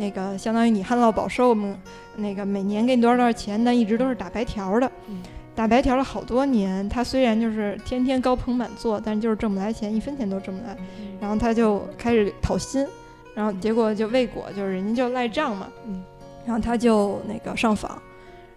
[0.00, 1.78] 那个相当于你旱涝保收，我们
[2.16, 4.90] 那个每年给你多少多少钱，但一直都是打白条的。
[5.08, 5.22] 嗯
[5.52, 10.74] 打白条了好多年，他虽然就是天天高朋满座，但就是挣不来钱，一分钱都挣不来。
[11.20, 12.86] 然后他就开始讨薪，
[13.34, 15.68] 然后结果就未果，就是人家就赖账嘛。
[15.86, 16.02] 嗯
[16.46, 18.00] 然后他就那个上访，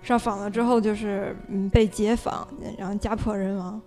[0.02, 3.82] 上访了之后就是嗯被解访，然后家破人亡。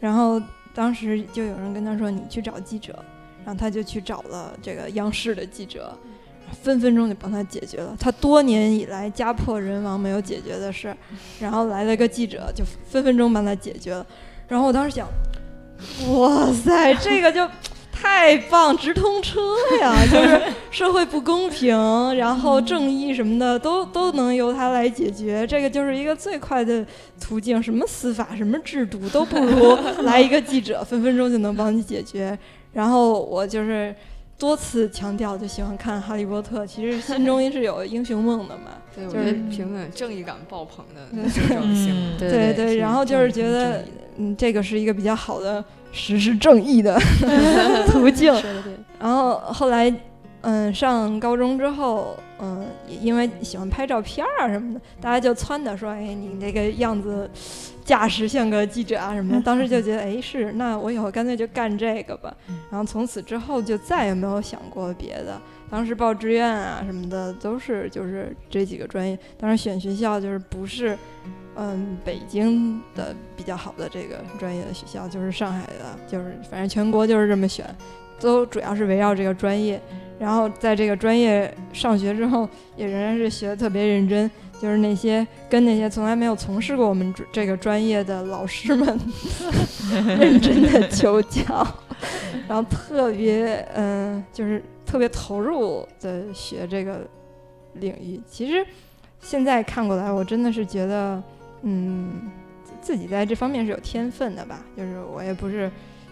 [0.00, 0.40] 然后
[0.72, 2.98] 当时就有人跟他说：“你去找记者。”
[3.44, 5.94] 然后他就去找了这个央视的记者，
[6.54, 10.96] 分分钟就帮他解决了他多年以来家破人亡没有解决的事儿。
[11.40, 14.06] 然后来了个记者，就分分钟帮他解决了。
[14.48, 15.06] 然后我当时想，
[16.16, 17.48] 哇塞，这个就
[17.92, 19.40] 太棒，直通车
[19.80, 19.94] 呀！
[20.10, 20.40] 就是
[20.70, 21.76] 社会不公平，
[22.16, 26.84] 然后正义什么的都 都能由他来解决，这个就是一个最快的
[27.20, 27.62] 途径。
[27.62, 32.38] 什么司法，什么制度都不如来一个记者，分分钟就能帮你解决。
[32.72, 33.94] 然后我就是。
[34.38, 38.72] 多次强调，就喜欢看《哈利波特》，其实心中是有英雄梦的嘛。
[38.94, 43.84] 对，我觉得就是评论正义感爆棚的嗯正正性，嗯对对对然后就是觉得
[44.16, 46.98] 嗯，这个是一个比较好的实施正义的
[47.90, 48.32] 途径。
[49.00, 49.92] 然后后来，
[50.42, 52.64] 嗯，上高中之后，嗯，
[53.00, 57.28] 因为喜欢拍照片儿啊什么的，大家就撺掇说：“哎，你这个样子，
[57.84, 59.40] 架势像个记者啊什么的。
[59.44, 62.34] ”当时就觉得，哎，是，那我以后干脆就干这个吧。
[62.70, 65.40] 然后从此之后就再也没有想过别的。
[65.70, 69.18] 当时报志愿啊什么的都是就是这几个专业。
[69.38, 70.96] 当时选学校就是不是，
[71.56, 77.66] 嗯，北京的比较好的这个专业的学校，就是上海的，就是反正全国就是这么选。
[78.20, 79.78] 都主要是围绕这个专业，
[80.18, 84.30] 然后在这个专业上学之后，也仍然是学的特别认真，
[84.60, 88.98] 就是那些跟那些从来没有从事过我们这这个专业的老师们
[90.18, 91.66] 认真的求教，
[92.48, 97.06] 然后特别嗯、就是特别投入的学这个
[97.74, 98.20] 领域。
[98.26, 98.66] 其实
[99.20, 101.22] 现在看过来，我真的是觉得，
[101.62, 102.30] 嗯，
[102.80, 105.70] 自己在这方面是有天分的吧，就是我也不是。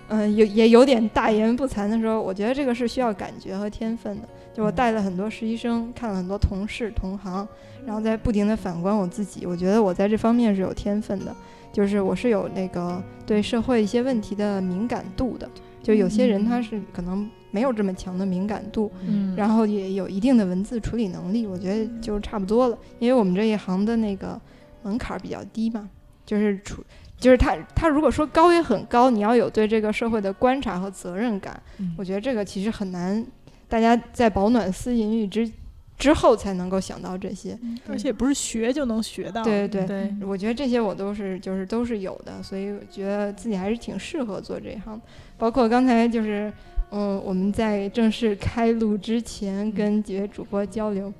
[0.08, 4.28] 嗯，有也有点大言不惭的说，我觉得这个是需要感觉和天分的。
[4.52, 7.48] 就我带了很多实习生，看了很多同事同行，
[7.86, 11.34] 然后在不停的反观我自己，我觉得我在这方面是有天分的，
[11.72, 15.48] 就是我是有那个对社会一些问题的敏感度的。
[15.82, 22.78] 就有些人他是可能没有这么强的敏感度，嗯，然后也有一定的文字处理能力，我觉得就差不多了。
[23.00, 24.40] 因为我们这一行的那个
[24.84, 25.90] 门槛儿比较低嘛，
[26.24, 26.84] 就是处，
[27.18, 33.26] 就是他他如果说高也很高，你要有对这个社会的观察和责任感，嗯我觉得这个其实很难，
[33.68, 35.50] 大家在保暖思淫欲之
[35.98, 37.58] 之后才能够想到这些。
[37.88, 39.42] 而且不是学就能学到。
[39.42, 45.00] 对对对，我觉得这些我都是就是都是有的，所以我觉得自己还是挺适合做这一行。
[45.38, 46.52] 包括刚才就是，
[46.90, 51.12] 嗯，我们在正式开录之前跟几位主播交流，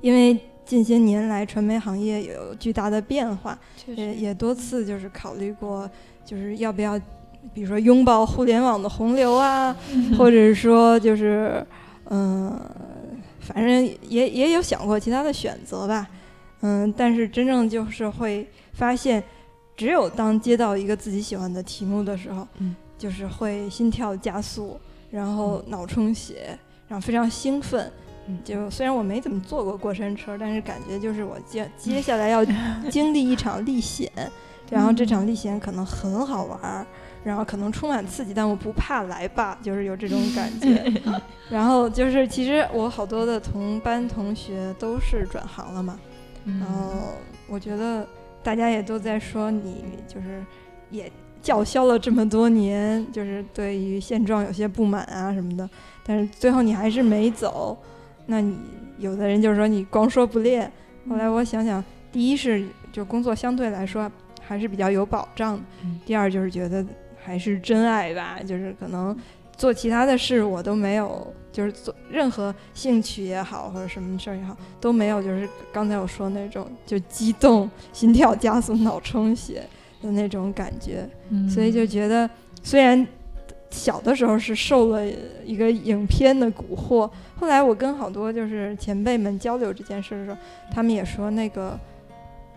[0.00, 5.88] 因为近些年来传媒行业有巨大的变化，也也多次就是考虑过，
[6.24, 6.98] 就是要不要，
[7.52, 9.76] 比如说拥抱互联网的洪流啊，
[10.16, 11.64] 或者是说就是
[12.10, 12.58] 嗯、
[13.44, 16.08] 反正也也有想过其他的选择吧，
[16.62, 19.22] 嗯，但是真正就是会发现，
[19.76, 24.80] 只有当接到一个自己喜欢的题目的时候，嗯就是会心跳加速，
[25.10, 27.90] 然后脑充血，然后非常兴奋。
[28.26, 32.42] 嗯就虽然我没怎么坐过过山车，但是感觉就是我接 接下来要
[32.90, 34.10] 经历一场历险，
[34.70, 36.86] 然后这场历险可能很好玩儿，
[37.24, 40.92] 然后可能充满刺激，但我不怕来吧，就是有这种感觉。
[41.50, 45.98] 然后就是其实我好多的同班同学都是转行了嘛，
[46.44, 47.14] 嗯然后
[47.48, 48.06] 我觉得
[48.42, 50.44] 大家也都在说你就是
[50.90, 51.10] 也
[51.42, 55.68] 叫嚣了这么多年，就是对于现状有些不满啊什么的，
[56.04, 57.76] 但是最后你还是没走。
[58.26, 58.56] 那你
[58.98, 60.70] 有的人就是说你光说不练，
[61.08, 64.10] 后来我想想，第一是就工作相对来说
[64.40, 65.60] 还是比较有保障
[66.06, 66.84] 第二就是觉得
[67.24, 69.16] 还是真爱吧，就是可能
[69.56, 79.62] 做其他的事我都没有，就是做任何兴趣也好或者什么事儿也好都没有，就是刚才我说那种就激动、心跳加速、脑充血
[80.02, 81.48] 的那种感觉，嗯。
[81.48, 82.28] 所以就觉得
[82.62, 83.06] 虽然
[83.70, 85.04] 小的时候是受了
[85.44, 90.36] 一个影片的蛊惑，后来我跟好多就是前辈们交流这件事的时候，
[90.70, 91.78] 他们也说那个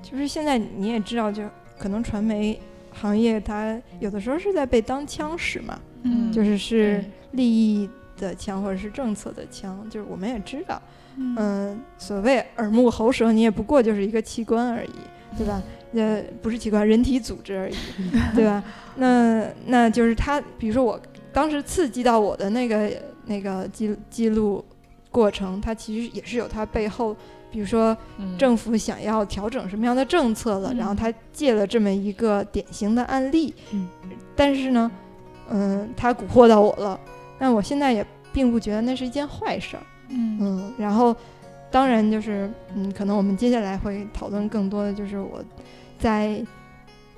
[0.02, 1.44] 就是现在你也知道，就
[1.78, 2.60] 可能传媒
[3.00, 10.82] 行业它有的时候是在被当枪使嘛，嗯就是是利益的枪或者是政策的枪，就是我们也知道，
[11.18, 15.62] 嗯嗯，所谓耳目喉舌，你也不过就是一个器官而已，对吧？
[15.94, 17.76] 呃，不是器官，人体组织而已，
[18.36, 18.64] 对吧？
[18.96, 21.00] 那那就是它，比如说我
[21.32, 22.92] 当时刺激到我的那个
[23.26, 24.64] 那个记记录
[25.12, 27.16] 过程，它其实也是有它背后，
[27.52, 28.38] 比如说嗯。
[28.38, 33.88] 政府想要调整什么样的政策了，然后嗯他借了这么一个典型的案例，嗯。
[34.36, 34.92] 但是呢，
[35.50, 37.00] 嗯，他蛊惑到我了，
[37.40, 39.84] 但我现在也并不觉得那是一件坏事儿。
[40.10, 40.38] 嗯。
[40.40, 41.16] 嗯，然后
[41.72, 45.44] 当然就是嗯，可能我们接下来会讨论更多的就是我
[46.00, 46.42] 在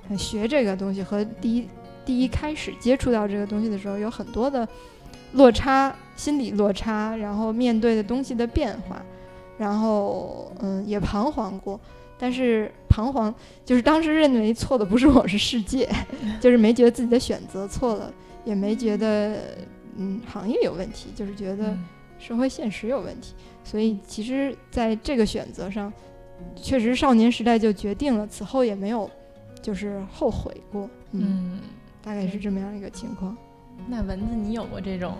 [0.08, 1.68] 呃学这个东西和第一
[2.04, 4.66] 第一开始接触到这个东西的时候，有很多的
[5.32, 9.00] 落差，心理落差，然后面对的东西的变化，
[9.60, 11.78] 然后嗯也彷徨过。
[12.18, 13.34] 但是彷徨
[13.64, 15.88] 就是当时认为错的不是我是世界，
[16.40, 18.12] 就是没觉得自己的选择错了，
[18.44, 19.56] 也没觉得
[19.96, 21.84] 嗯行业有问题，就是觉得嗯
[22.18, 23.34] 社会现实有问题，
[23.64, 25.90] 所以其实在这个选择上，
[26.54, 29.10] 确实少年时代就决定了，此后也没有
[29.62, 31.60] 就是后悔过，嗯，嗯，
[32.02, 33.34] 大概是这么样一个情况。
[33.88, 35.14] 那蚊子，你有过这种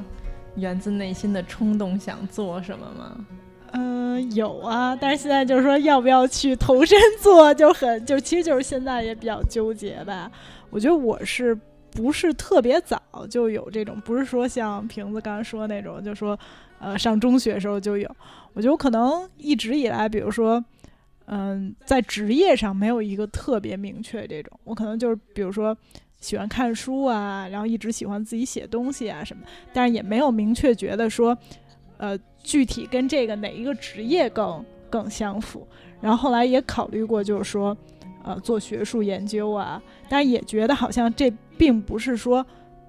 [0.56, 3.26] 源自内心的冲动想做什么吗？
[3.72, 10.30] 嗯，有啊，但是现在就是说要不要去投身做，就很就其实就是现在也比较纠结吧。
[10.70, 11.56] 我觉得我是
[11.90, 16.38] 不是特别早就有这种，不是说像瓶子刚才说那种，就说
[16.78, 18.08] 呃上中学时候就有。
[18.52, 20.64] 我觉得我可能一直以来，比如说
[21.26, 25.76] 嗯，在职业上没有一个特别明确这种，我可能就是比如说。
[26.22, 29.42] 喜欢看书啊，然后一直喜欢自己写东西啊什么，
[29.72, 31.34] 但是也没有明确觉得说，
[31.96, 35.66] 呃，具体跟这个哪一个职业更更相符。
[36.00, 37.76] 然后后来也考虑过，就是说，
[38.24, 42.44] 呃，做学术研究啊，但也觉得好像这并不是说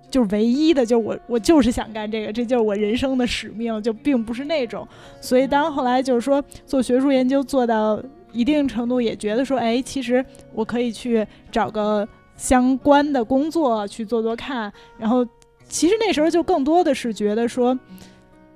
[0.09, 4.87] 就是唯一的，就是我 我就是想干这个，这就是我人生的使命，就并不是那种。
[5.19, 14.71] 所以当后来就是说做学术研究做到一定程度，也觉得说，哎，其实我可以去找个相关的工作去做做看。
[14.97, 15.25] 然后
[15.67, 17.77] 其实那时候就更多的是觉得说，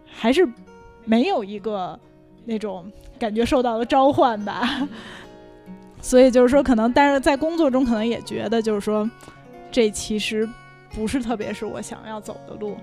[0.05, 0.47] 还是
[1.05, 1.97] 没有一个
[2.45, 4.87] 那种感觉受到了召唤吧。
[6.01, 9.09] 所以就是说，可能但是在工作中可能也觉得就是说，
[9.71, 10.47] 这其实
[10.93, 12.77] 不是特别是我想要走的路。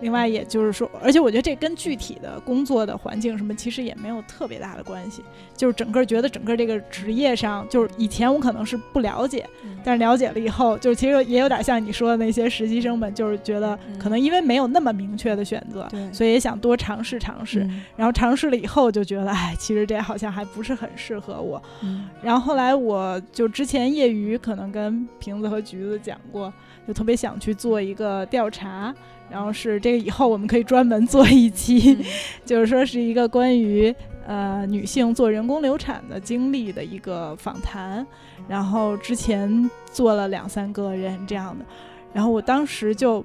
[0.00, 5.22] 另外，也就是说，而且我觉得这跟具体的工作的环境什么，其实也没有特别大的关系。
[5.56, 9.44] 就是整个觉得整个这个职业上，就是以前我可能是不了解，
[9.82, 17.64] 但是了解了以后，就是其实也有点像你说的那些实习生们，就是觉得可能因为没有那么明确的选择，对所以也想多尝试尝试。
[17.64, 21.60] 嗯然后尝试了以后，就觉得哎，其实这好像还不是很适合我。
[21.82, 26.52] 嗯然后后来我就之前业余可能跟瓶子和橘子讲过，
[26.86, 28.94] 就特别想去做一个调查，
[29.30, 32.04] 然后是这个以后我们可以专门做一期，嗯
[32.44, 33.94] 就是说是一个关于
[34.26, 38.06] 呃女性做人工流产的经历的一个访谈。
[38.46, 41.64] 然后之前做了两三个人这样的，
[42.12, 43.24] 然后我当时就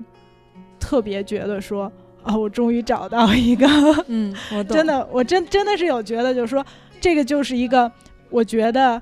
[0.80, 1.91] 特别觉得说。
[2.26, 2.38] 啊！
[2.38, 3.68] 我终于找到一个
[4.08, 6.66] 嗯，我， 真的，我真真的是有觉得，就是说
[7.01, 7.91] 这个就是一个
[8.30, 9.01] 我觉得，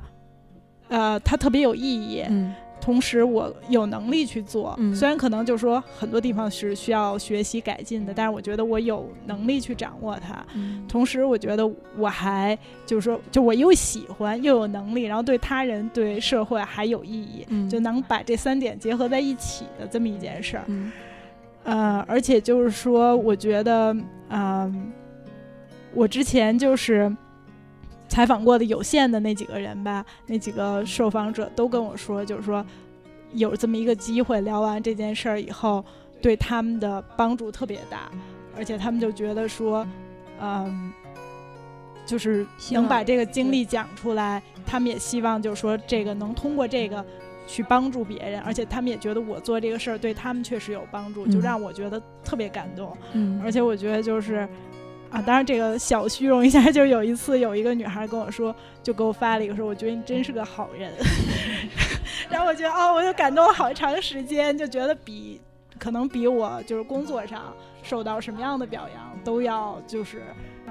[0.87, 2.25] 呃，它特别有意义。
[2.27, 10.43] 嗯同时我有能力去做，嗯虽然可能就是说很多地方是需要学习改进的，但是我觉得我有能力去掌握它。
[10.55, 20.63] 嗯同时，我觉得我还就是说，就我又喜欢又有能力，然后对他人、对社会还有意义，嗯就能把这三点结合在一起的这么一件事儿。
[20.67, 20.91] 嗯
[21.63, 23.95] 呃，而且就是说，我觉得，
[24.29, 24.91] 嗯、
[25.93, 27.15] 我之前就是
[28.11, 32.65] 采访过的有限的那几个人吧，那几个受访者都跟我说，就是说
[33.31, 35.83] 有这么一个机会，聊完这件事儿以后，
[36.21, 38.11] 对他们的帮助特别大，
[38.57, 39.87] 而且他们就觉得说，
[40.41, 40.91] 嗯。
[42.03, 47.05] 就是能把这个经历讲出来，他们也希望就是说这个能通过这个
[47.47, 52.97] 去帮助别人，而且他们也觉得我做这个事儿对他们确实有帮助，就嗯让我觉得特别感动。
[53.13, 54.45] 嗯而且我觉得就是
[55.11, 60.91] 啊，当然这个小虚荣一下，就有一次有一个女孩跟我说，就给我发了一个说，我觉得你真是个好人。
[62.29, 65.41] 然后我觉得哦，我就感动了好长时间，就觉得比
[65.77, 67.53] 可能比我就是工作上
[67.83, 70.21] 受到什么样的表扬都要就是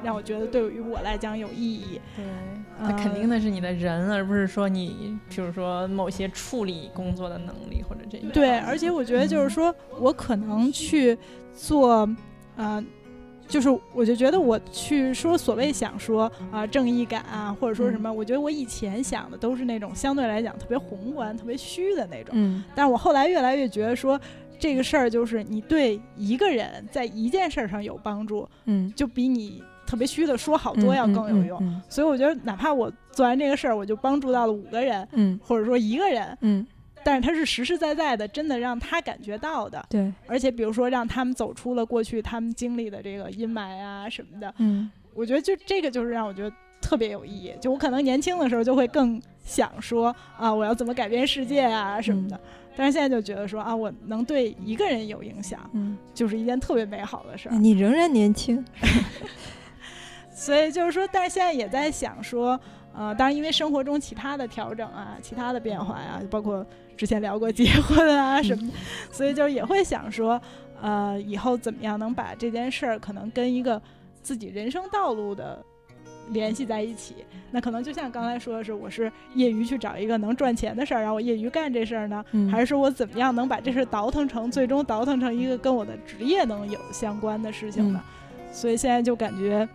[0.03, 2.01] 让我觉得对于我来讲有意义。
[2.17, 2.25] 对，
[2.81, 8.27] 那肯定的是你的人，而不是说你，比如说某些处理工作的能力或者这些。
[8.29, 11.19] 对，而且我觉得就是说我可能去
[11.53, 12.09] 做，
[12.57, 12.83] 呃，
[13.51, 22.65] 就是我就觉得我去说所谓想说啊、正义感啊，或者说什么，我觉得我以前想的都是那种相对来讲特别宏观、特别虚的那种，嗯。
[22.75, 24.19] 但是我后来越来越觉得说。
[24.63, 31.59] 这个事儿就是你对一个人在一件事儿上有帮助，嗯，就比你特别虚的说好多要更有用。
[31.63, 31.81] 嗯。
[31.89, 35.41] 所以我觉得，哪怕我做完这个事儿，我就帮助到了五个人，嗯。
[35.43, 36.67] 或者说一个人，嗯，
[37.05, 39.85] 但是它是实实在在的，真的让他感觉到的。
[39.89, 47.53] 对，而且比如说让他们走出了过去他们经历的这个阴霾啊什么的，嗯我觉得就这个就是让我觉得特别有意义。
[47.61, 52.41] 就我可能年轻的时候就会更想说啊，我要怎么改变世界啊什么的，
[52.77, 57.57] 但是现在就觉得说啊，我能对一个人有影响，嗯，就是一件特别美好的事儿。
[57.57, 58.65] 你仍然年轻，
[60.33, 62.59] 所以就是说，但是现在也在想说，
[62.95, 66.65] 呃，当然因为生活中其他的调整啊，其他的变化呀、包括
[67.01, 68.75] 之前聊过结婚啊什么的，
[69.11, 70.39] 所以就也会想说，
[70.83, 73.81] 呃，以后怎么样能把这件事儿可能跟一个
[74.23, 75.65] 自己人生道路的
[76.29, 77.15] 联系在一起。
[77.51, 88.05] 那可能就像刚才说的是，我是业余去找一个能赚钱的事儿，然后我业余干这事儿呢，嗯还是说我怎么样能把这事儿倒腾成，最终倒腾成一个跟我的职业能有相关的事情呢？
[88.53, 89.67] 所以现在就感觉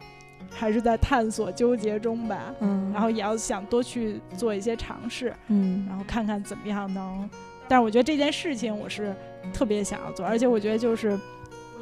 [0.51, 2.53] 还是在探索纠结中吧。
[2.59, 7.29] 嗯，然后也要想多去做一些尝试，嗯然后看看怎么样能。
[7.67, 9.15] 但是我觉得这件事情我是
[9.53, 11.19] 特别想要做，而且我觉得就是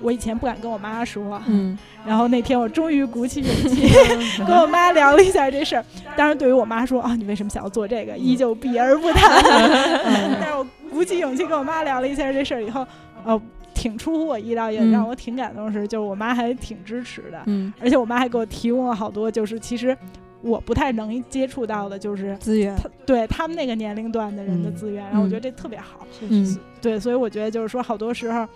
[0.01, 3.89] 我以前不敢跟我妈说，嗯然后那天我终于鼓起勇气
[4.47, 5.85] 跟我妈聊了一下这事儿。
[6.15, 9.41] 当然，对于我妈说啊，你为什么想要做这个，依旧避而不谈。
[10.39, 12.85] 但是我鼓起勇气跟我妈聊了一下这事儿以后，
[13.25, 13.41] 呃，
[13.83, 14.91] 挺出乎我意料，也嗯。
[14.91, 19.97] 让我挺感动的是，就是我妈还挺支持的，嗯，而且我妈还给我提供了好多，就是其实
[20.41, 26.07] 我不太能接触到的，就是资源，他对他们那个年龄段的人的嗯资源，然后我觉得这特别好。
[26.21, 26.57] 嗯。
[26.81, 28.47] 对，所以我觉得就是说，好多时候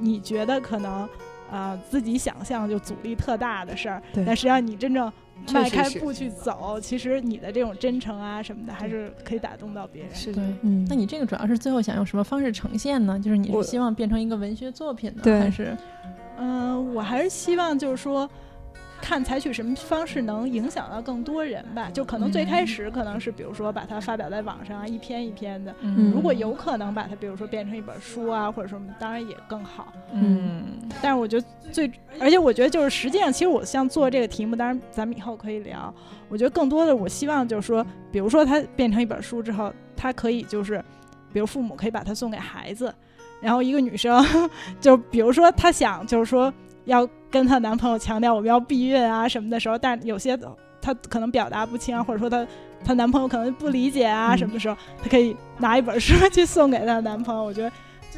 [0.00, 1.08] 你觉得可能
[1.52, 5.12] 呃自己想象就阻力特大的事儿，但实际上你真正
[5.52, 10.14] 迈开步去走，其实你的这种真诚啊什么的，还是可以打动到别人。
[10.14, 13.18] 是的对，嗯，那你这个主要是最后想用什么方式呈现呢？
[13.18, 15.76] 就是你是希望变成一个文学作品呢，还是
[16.38, 18.28] 嗯、我还是希望就是说。
[19.04, 25.74] 看采取什么方式能影响到更多人吧，就可能最开始可能是比如说把它发表在网上啊，一篇一篇的。
[25.82, 29.92] 嗯如果有可能把它，比如说变成一本书啊，或者什么，当然也更好。
[30.14, 30.64] 嗯
[31.02, 35.92] 但是我觉得最，而且我觉得就是实际上，其实我像做这个题目，当然咱们以后可以聊。
[36.30, 40.82] 我觉得更多的，我希望就是说，比如说它变成一本书之后，它可以就是，
[41.30, 42.92] 比如父母可以把它送给孩子，
[43.42, 44.24] 然后一个女生，
[44.80, 46.52] 就比如说她想就是说
[46.84, 50.38] 要跟她男朋友强调我们要避孕啊什么的时候，但有些
[50.80, 52.46] 她可能表达不清啊，或者说她
[52.84, 57.42] 她男朋友可能不理解啊嗯什么的时候，她可以拿一本书去送给她男朋友。
[57.42, 57.70] 我觉得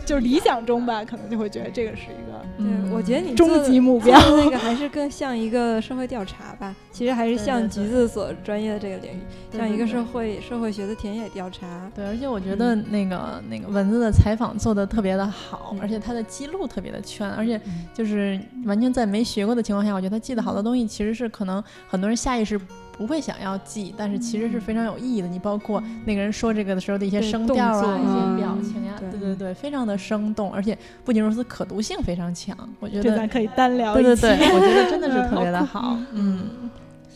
[0.05, 2.45] 就是理想中吧，可能就会觉得这个是一个。
[2.59, 4.19] 对，我觉得你终极目标。
[4.37, 11.91] 那个还是更像一个社会调查吧，其实还是像橘子所专业的这个领域，像一个社会社会学的田野调查。
[11.95, 17.61] 对，而且我觉得那个、那个文字的采访做的特别的好，嗯而且他的记录特别的全，而且
[17.93, 22.59] 就是完全在没学过的情况下，我觉得他记得好多东西其实是可能很多人下意识
[22.97, 25.29] 不会想要记，但是其实是非常有意义的。
[25.29, 32.57] 你包括那个人说这个的时候的一些对声调啊、一些嗯表情呀、对对对对，非常的生动，而且不仅如此，可读性非常强。
[32.81, 34.23] 我觉得这咱可以单聊一期。
[34.23, 35.97] 对对对，我觉得真的是 特别的好好。
[36.13, 36.49] 嗯，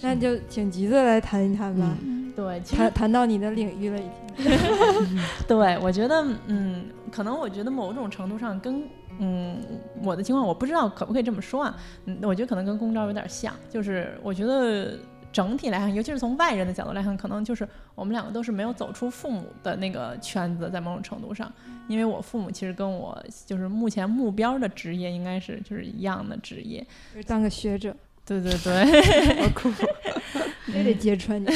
[0.02, 1.96] 那就请橘子来谈一谈吧。
[2.04, 4.46] 嗯对，谈谈到你的领域了，已经。
[5.48, 8.82] 对，我觉得，嗯，可能我觉得某种程度上跟，
[9.18, 9.58] 嗯，
[10.02, 11.76] 我的情况我不知道可不可以这么说啊，
[12.06, 14.96] 嗯，我觉得可能跟公招有点像，就是我觉得
[15.32, 21.52] 整体来看，尤其是从外人的角度来看，可能就是我们两个都是没有走出父母的那个圈子，在某种程度上，
[21.88, 23.16] 因为我父母其实跟我
[23.46, 27.94] 就是目前目标的职业应该是就是一样的职业，就是当个学者，
[28.26, 29.70] 对对对，好酷，
[30.72, 31.46] 非得揭穿你。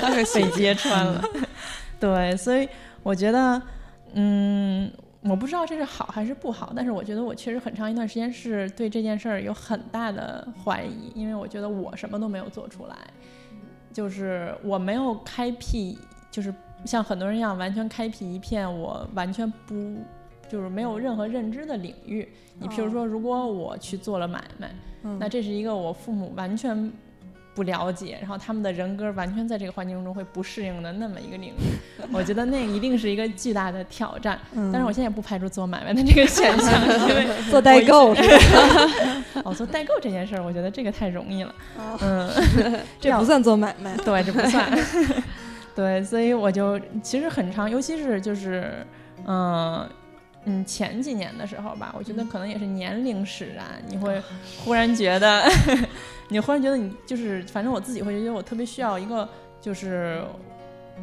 [0.00, 1.22] 当 个被揭穿了。
[1.98, 2.68] 对，所以
[3.02, 3.60] 我觉得，
[4.14, 4.92] 嗯，
[5.28, 12.96] 我不知道这是好还是不好，但是我觉得我确实很长一段时间是对这件事儿有很大的怀疑，因为我觉得我什么都没有做出来，
[13.92, 15.98] 就是我没有开辟，
[16.30, 16.54] 就是
[16.84, 19.96] 像很多人一样完全开辟一片我完全不。
[20.48, 22.28] 就是没有任何认知的领域。
[22.60, 24.72] 你譬如说，如果我去做了买卖，
[25.02, 26.88] 嗯那这是一个我父母完全
[27.56, 34.38] 不了解，然后他们的人格完全在这个环境中会不适应的那么一个领域，我觉得那一定是一个巨大的挑战。
[34.52, 39.24] 嗯但是我现在也不排除做买卖的这个选项， 因为 做代购是吧？
[39.42, 41.54] 哦，做代购这件事儿，我觉得这个太容易了。
[41.78, 42.30] 哦嗯，
[43.00, 43.96] 这不算做买卖。
[44.04, 44.70] 对，这不算。
[45.74, 48.86] 对，所以我就其实很长，尤其是就是，
[49.26, 49.86] 嗯、
[50.46, 54.20] 嗯，前几年的时候吧，我觉得可能也是年龄使然，你会
[54.64, 55.42] 忽然觉得，
[56.28, 59.28] 你忽然觉得你就是，反正我自己会觉得我特别需要一个，
[59.60, 60.22] 就是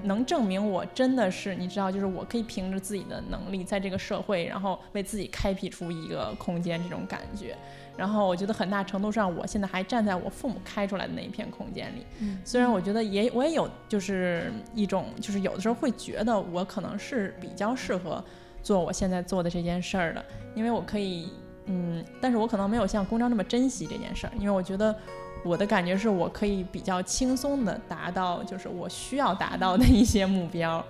[0.03, 7.55] 能证明我真的是，你知道，就是我可以凭着自己的能力在这个社会，然后为自己开辟出一个空间，这种感觉。
[7.95, 12.03] 然后我觉得很大程度上，我现在还站在我父母开出来的那一片空间里。
[12.21, 18.23] 嗯虽然我觉得也我也有就是一种就是有的时候会觉得我可能是比较适合
[18.63, 21.29] 做我现在做的这件事儿的，因为我可以
[21.65, 24.95] 嗯，但是我可能没有像公章那么珍惜这件事儿，因为我觉得
[25.43, 30.83] 我的感觉是我可以比较轻松的达到就是我需要达到的一些目标，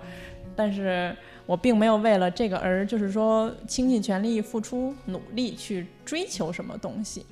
[0.56, 1.16] 但是
[1.46, 7.24] 我并没有为了这个而就是说倾尽全力付出努力去追求什么东西。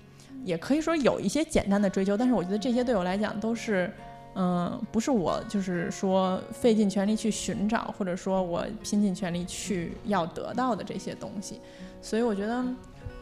[0.45, 3.88] 也可以说有一些简单的追求，但是我觉得这些对我来讲都是，
[4.34, 11.61] 嗯、不是我就是说费尽全力去寻找，或者说我拼尽全力去要得到的这些东西。
[12.01, 12.64] 所以我觉得，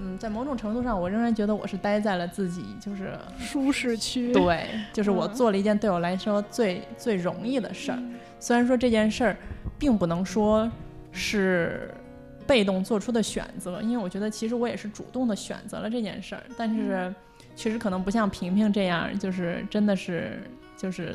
[0.02, 4.32] 嗯，在某种程度上，我仍然觉得我是待在了自己就是舒适区。
[4.32, 7.98] 对，就是我嗯做了一件对我来说最最容易的事儿。
[8.38, 9.36] 虽然说这件事儿
[9.78, 10.70] 并不能说
[11.12, 11.92] 是
[12.46, 17.14] 被动做出的选择，因为我觉得其实我也是主动的选择了这件事儿，但是
[17.54, 20.40] 确实可能不像萍萍这样，就是真的是
[20.76, 21.14] 就是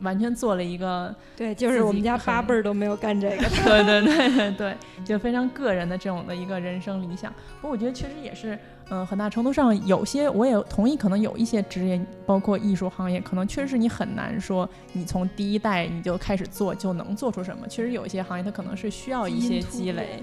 [0.00, 3.36] 完全做了一个对，就是我们家八辈儿都没有干这个。
[3.64, 7.32] 对对对对对，就非常个人的这种的一个人生理想。
[7.60, 8.58] 不过我觉得确实也是，
[8.90, 17.68] 嗯、很大程度上有些我也同意，可能有一些职业，包括艺术行业，可能确实是你很难说你从第一代你就开始做就能做出什么。
[17.68, 20.22] 确实有一些行业它可能是需要一些积累。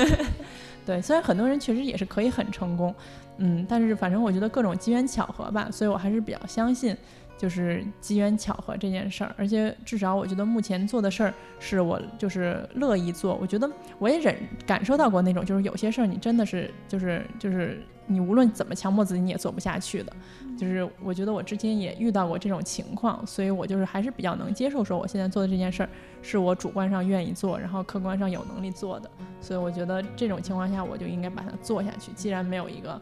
[0.86, 2.92] 对，虽然很多人确实也是可以很成功，
[3.36, 6.96] 嗯，但是反正我觉得各种机缘巧合吧，所以我还是比较相信。
[7.40, 13.34] 就是机缘巧合这件事儿，而且至少我觉得目前做的事儿是我就是乐意做。
[13.40, 13.66] 我觉得
[13.98, 14.36] 我也忍
[14.66, 20.12] 感受到过那种，就是有些事儿你真的是就是就是你无论怎么强迫自己你也做不下去的。
[20.58, 25.88] 就是我觉得我之前也遇到过这种情况，所以我就是还是比较能接受说我现在做的这件事儿
[26.20, 29.10] 是我主观上愿意做，然后客观上有能力做的。
[29.40, 32.12] 所以我觉得这种情况下我就应该把它做下去。
[32.12, 33.00] 既然没有一个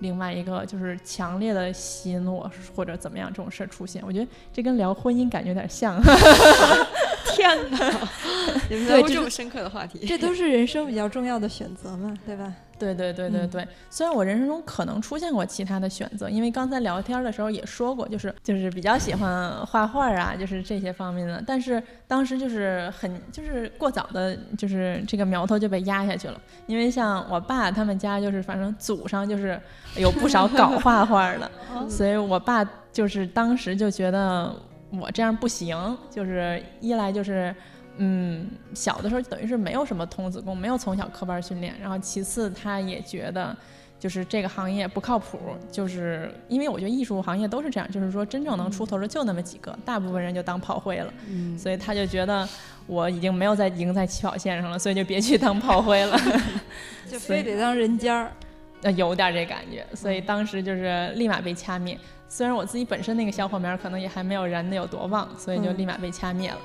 [0.00, 5.98] 另外一个就是强烈的吸引我或者怎么样这种事儿出现，我觉得这跟聊婚姻感觉有点像。
[7.34, 7.78] 天哪！
[8.68, 12.52] 你们对这是聊过这么深刻的话题，这都是人生比较重要的选择嘛，对吧？
[12.78, 13.50] 对对对对嗯。
[13.50, 29.60] 对，虽然我人生中可能出现过其他的选择，因为刚才聊天的时候也说过，就是就是比较喜欢画画啊，就是这些方面的，但是当时就是很就是过早的，就是这个苗头就被压下去了，因为像我爸他们家就是反正祖上就是
[29.96, 31.50] 有不少搞画画的，
[31.88, 34.54] 所以我爸就是当时就觉得
[34.90, 37.54] 我这样不行，就是一来就是。
[38.02, 41.74] 嗯，小的时候等于是没有什么童子功，没有从小科班训练。
[41.78, 43.54] 然后其次，他也觉得
[43.98, 45.38] 就是这个行业不靠谱，
[45.70, 51.12] 就是因为我觉得艺术行业都是这样，就是说真正能出头的就那么几个，大部分人就当炮灰了。
[51.28, 52.48] 嗯，所以他就觉得
[52.86, 56.18] 我已经没有在赢在起跑线上了，所以就别去当炮灰了。
[57.06, 58.32] 就非得当人尖儿。
[58.82, 61.98] 呃，有点这感觉，所以当时就是立马被掐灭。
[62.30, 66.58] 虽然我自己本身那个小火苗可能也还没有燃的有多旺，所以就嗯立马被掐灭了。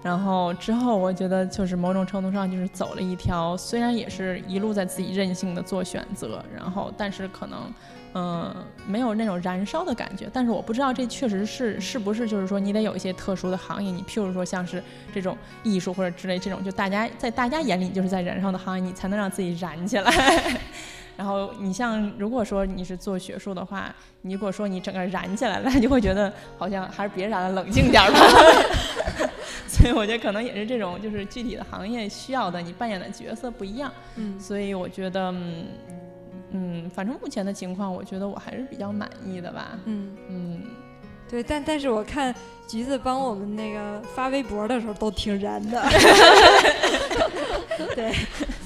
[0.00, 7.74] 然后之后，我觉得就是某种程度上就是走了一条，虽然也是一路在自己任性的做选择，然后但是可能
[8.14, 8.54] 嗯，
[8.86, 10.30] 没有那种燃烧的感觉。
[10.32, 14.80] 但是我不知道这确实是是不是就是说你得有一些特殊的行业，你譬如说像是
[15.12, 20.12] 这种艺术或者之类这种，就大家在大家眼里就是在燃烧的行业，你才能让自己燃起来。
[21.18, 23.92] 然后你像如果说你是做学术的话，
[24.22, 28.20] 你如果说你整个燃起来了， 你就会觉得好像还是别燃了，冷静点儿吧。
[29.66, 33.90] 所以我觉得可能也是这种，就是具体的行业需要的，你扮演的角色不一样。
[34.14, 35.66] 嗯所以我觉得，嗯，
[36.52, 39.70] 嗯反正目前的情况，我觉得我还是比较满意的吧。
[39.86, 40.62] 嗯，嗯，
[41.28, 42.32] 对，但但是我看
[42.68, 45.82] 橘子帮我们那个发微博的时候都挺燃的。
[47.96, 48.14] 对，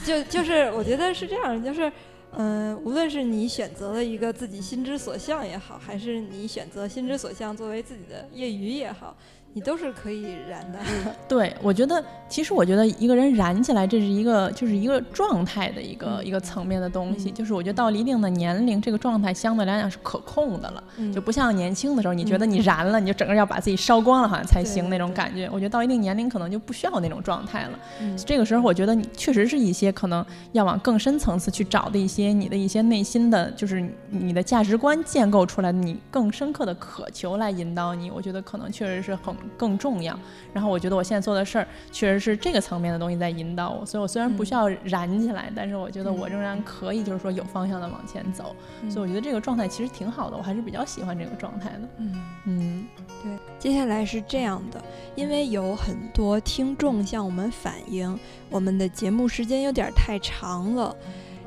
[0.05, 1.91] 就就是我觉得是这样，就是。
[2.35, 9.15] 嗯，无论是你选择了一个自己心之所向也好，还是你选择心之所向作为自己的业余也好，
[9.55, 10.79] 你都是可以燃的。
[11.29, 17.31] 对，我觉得其实我觉得一个人燃起来，这是一个就是一个状态的一个、嗯一个层面的东西。
[17.31, 25.49] 嗯就是我觉得到了一定的年龄，这个状态相对来讲是可控的了，嗯就不像年轻的时候，你觉得你燃了，你就整个要把自己烧光了好像才行那种感觉。
[25.53, 27.79] 我觉得到一定年龄可能就不需要那种状态了。
[28.01, 38.11] 嗯这个时候，我觉得你确实是一些可能要往更深层次去找的一些你的一些内心的，就是你的价值观建构出来的，你更深刻的渴求来引导你。
[38.11, 40.19] 我觉得可能确实是很更重要。
[40.53, 43.87] 然后我觉得我现在做的事儿，确实是这个层面的东西在引导我。
[43.87, 48.55] 所以我虽然不需要燃起来，但是我觉得我仍然可以，就是说有方向的往前走。
[48.91, 51.89] 所以我觉得这个状态其实挺好的，我还是比较喜欢这个状态的。
[51.99, 52.23] 嗯。
[52.45, 52.87] 嗯
[53.23, 54.83] 对，接下来是这样的，
[55.15, 58.19] 因为有很多听众向我们反映，
[58.51, 60.95] 我们的节目时间有点太长了，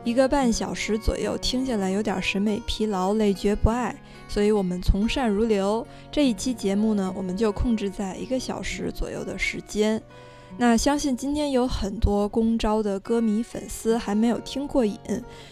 [0.06, 3.94] 一个半小时左右，听下来有点审美疲劳，累觉不爱，
[4.28, 5.86] 所以我们从善如流。
[6.12, 10.02] 这一期节目呢，我们就控制在一个小时左右的时间。
[10.58, 14.98] 那相信今天有很多公招的歌迷粉丝还没有听过瘾，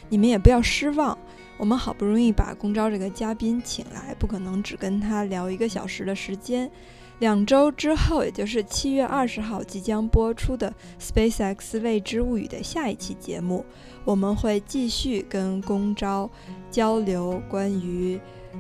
[0.07, 1.17] 你们也不要失望。
[1.57, 6.69] 我们好不容易把公招这个嘉宾请来，不可能只跟他聊一个小时的时间。
[7.19, 10.74] 两周之后，也就是七月二十号即将播出的
[11.32, 13.63] 《SpaceX 未知物语》的下一期节目，
[14.03, 16.30] 我们会继续跟公招
[16.71, 18.19] 交流关于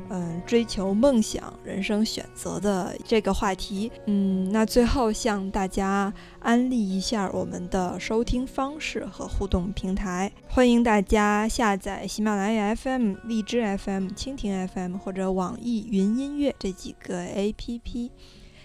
[0.09, 3.91] 嗯追求梦想、人生选择的这个话题。
[4.07, 18.09] 嗯，那最后向大家安利一下我们的收听方式和互动平台，欢迎大家下载喜马拉雅 FM、荔枝 FM、蜻蜓 FM 或者网易云音乐这几个 APP，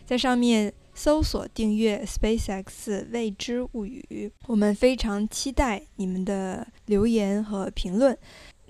[0.05, 4.33] 在上面搜索订阅 SpaceX 未知物语。
[4.47, 8.19] 我们非常期待你们的留言和评论。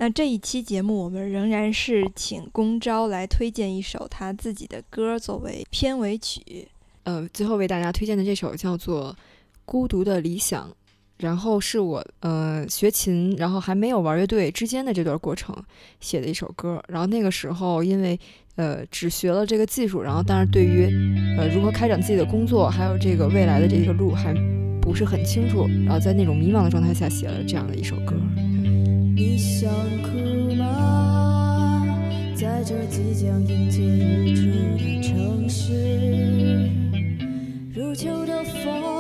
[0.00, 6.68] 那这一期节目，我们仍然是请公招来推荐一首他自己的歌作为片尾曲。
[7.02, 9.12] 呃，最后为大家推荐的这首叫做
[9.64, 10.68] 《孤独的理想》，
[11.16, 15.52] 然后是我呃学琴，然后还没有玩乐队之间的这段过程
[15.98, 16.80] 写的一首歌。
[16.86, 18.16] 然后那个时候因为
[18.54, 20.84] 呃只学了这个技术，然后但是对于
[21.36, 24.32] 呃如何开展自己的工作，还有这个未来的这个路还
[24.80, 28.14] 不是很清楚，然后在那种迷茫的状态下写了这样的一首歌。
[29.20, 29.68] 你想
[30.00, 31.84] 哭吗？
[32.36, 34.44] 在这即将迎接日出
[34.78, 36.70] 的城市，
[37.74, 38.97] 如秋的风